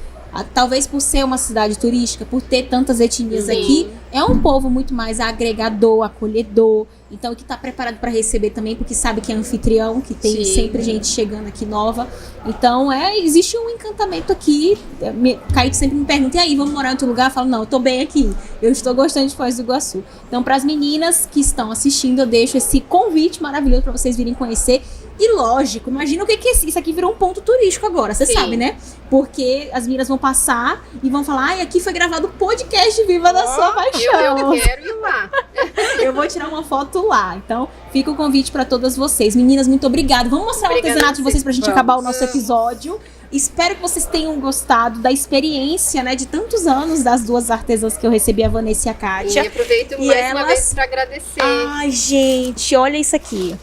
[0.54, 3.52] Talvez por ser uma cidade turística, por ter tantas etnias Sim.
[3.52, 6.88] aqui, é um povo muito mais agregador, acolhedor.
[7.14, 10.54] Então, que tá preparado para receber também, porque sabe que é anfitrião, que tem Sim.
[10.54, 12.08] sempre gente chegando aqui nova.
[12.44, 14.76] Então, é, existe um encantamento aqui.
[15.00, 17.30] É, Me, Kaique sempre me pergunta, e aí, vamos morar em outro lugar?
[17.30, 18.34] Eu falo, não, eu tô bem aqui.
[18.62, 20.04] Eu estou gostando de Foz do Iguaçu.
[20.28, 24.34] Então, para as meninas que estão assistindo, eu deixo esse convite maravilhoso para vocês virem
[24.34, 24.82] conhecer.
[25.20, 28.26] E lógico, imagina o que que é isso aqui virou um ponto turístico agora, você
[28.26, 28.76] sabe, né?
[29.10, 33.32] Porque as meninas vão passar e vão falar, ai, aqui foi gravado o podcast Viva
[33.32, 34.38] da Sua Eu, Paixão.
[34.40, 35.30] eu quero ir lá.
[36.02, 37.36] Eu vou tirar uma foto lá.
[37.38, 39.36] Então, fica o convite para todas vocês.
[39.36, 40.30] Meninas, muito obrigada.
[40.30, 41.78] Vamos mostrar Obrigada o artesanato de vocês pra gente Vamos.
[41.78, 43.00] acabar o nosso episódio.
[43.32, 48.06] Espero que vocês tenham gostado da experiência, né, de tantos anos das duas artesãs que
[48.06, 49.42] eu recebi, a Vanessa e a E Kátia.
[49.48, 51.42] aproveito E mais elas- uma vez para agradecer.
[51.42, 53.56] Ai, gente, olha isso aqui.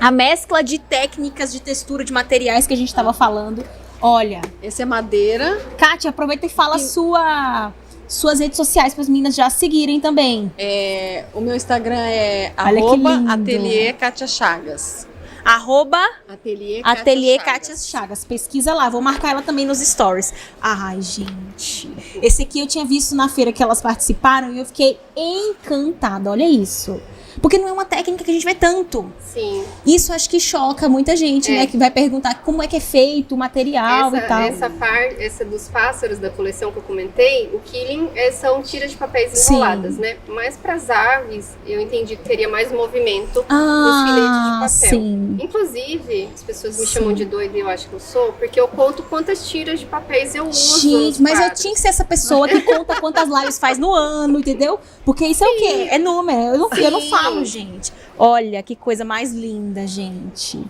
[0.00, 3.64] A mescla de técnicas de textura de materiais que a gente tava falando.
[4.00, 5.60] Olha, Esse é madeira.
[5.78, 7.72] Kátia, aproveita e fala sua,
[8.12, 10.52] suas redes sociais para as meninas já seguirem também.
[10.58, 13.30] É, o meu Instagram é arroba lindo.
[13.30, 15.06] ateliê Katia Chagas.
[15.44, 15.98] Arroba
[16.28, 17.52] Ateliê Ateliê Chagas.
[17.52, 18.24] Kátia Chagas.
[18.24, 20.32] Pesquisa lá, vou marcar ela também nos stories.
[20.60, 21.90] Ai, gente.
[22.22, 26.30] Esse aqui eu tinha visto na feira que elas participaram e eu fiquei encantada.
[26.30, 27.00] Olha isso.
[27.40, 29.10] Porque não é uma técnica que a gente vê tanto.
[29.20, 29.64] Sim.
[29.86, 31.58] Isso acho que choca muita gente, É.
[31.60, 31.66] né?
[31.66, 34.40] Que vai perguntar como é que é feito o material e Essa, tal.
[34.42, 38.90] essa parte, essa dos pássaros da coleção que eu comentei, o killing é, são tiras
[38.90, 39.54] de papéis Sim.
[39.54, 40.16] enroladas, né?
[40.28, 43.44] Mas para as aves, eu entendi que teria mais movimento.
[43.48, 45.00] ah, filetes de papel.
[45.00, 45.36] sim.
[45.40, 46.92] Inclusive, as pessoas me Sim.
[46.92, 49.86] chamam de doida e eu acho que eu sou, porque eu conto quantas tiras de
[49.86, 50.72] papéis eu uso.
[50.72, 53.92] nos Gente, mas eu tinha que ser essa pessoa que conta quantas lives faz no
[53.92, 54.78] ano, entendeu?
[55.04, 55.88] Porque isso é o quê?
[55.90, 56.40] É número.
[56.54, 57.10] Eu não, eu não Sim.
[57.44, 57.92] Gente.
[58.18, 60.62] Olha que coisa mais linda, gente.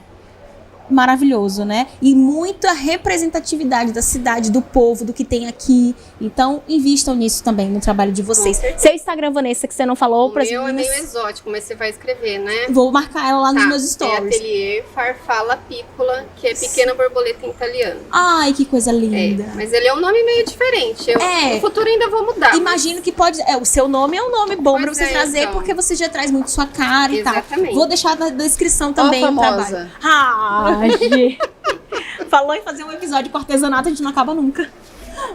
[0.92, 1.86] Maravilhoso, né?
[2.00, 5.94] E muita representatividade da cidade, do povo, do que tem aqui.
[6.20, 8.60] Então, invistam nisso também no trabalho de vocês.
[8.76, 10.70] Seu Instagram, Vanessa, que você não falou para as meninas.
[10.70, 12.66] é meio exótico, mas você vai escrever, né?
[12.70, 14.34] Vou marcar ela lá tá, nos meus é stories.
[14.34, 18.00] É ateliê Farfala Piccola, que é pequena borboleta em italiano.
[18.10, 19.42] Ai, que coisa linda.
[19.42, 21.10] É, mas ele é um nome meio diferente.
[21.10, 21.54] Eu, é.
[21.54, 22.54] No futuro ainda vou mudar.
[22.54, 23.04] Imagino mas...
[23.04, 23.40] que pode.
[23.42, 25.54] É, o seu nome é um nome bom para você é, trazer, então.
[25.54, 27.62] porque você já traz muito sua cara Exatamente.
[27.62, 27.74] e tal.
[27.74, 29.90] Vou deixar na descrição também o trabalho.
[30.02, 30.81] Ah,
[32.28, 34.68] Falou em fazer um episódio com artesanato, a gente não acaba nunca.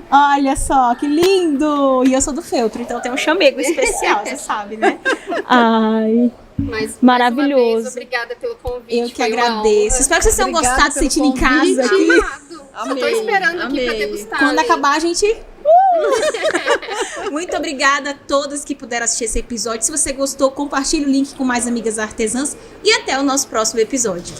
[0.10, 2.04] Olha só, que lindo!
[2.06, 5.00] E eu sou do feltro, então tem um chamego especial, você sabe, né?
[5.46, 6.32] Ai.
[6.58, 7.84] Mas, maravilhoso.
[7.84, 8.98] Vez, obrigada pelo convite.
[8.98, 10.02] Eu que agradeço.
[10.02, 12.12] Espero que vocês tenham gostado de sentir em casa aqui.
[12.12, 12.68] Amado.
[12.74, 13.88] Amei, Só tô esperando amei.
[13.88, 14.40] aqui pra degustar.
[14.40, 15.26] Quando acabar, a gente.
[15.26, 16.58] Uh!
[17.32, 19.84] Muito obrigada a todas que puderam assistir esse episódio.
[19.84, 23.80] Se você gostou, compartilhe o link com mais amigas artesãs e até o nosso próximo
[23.80, 24.36] episódio.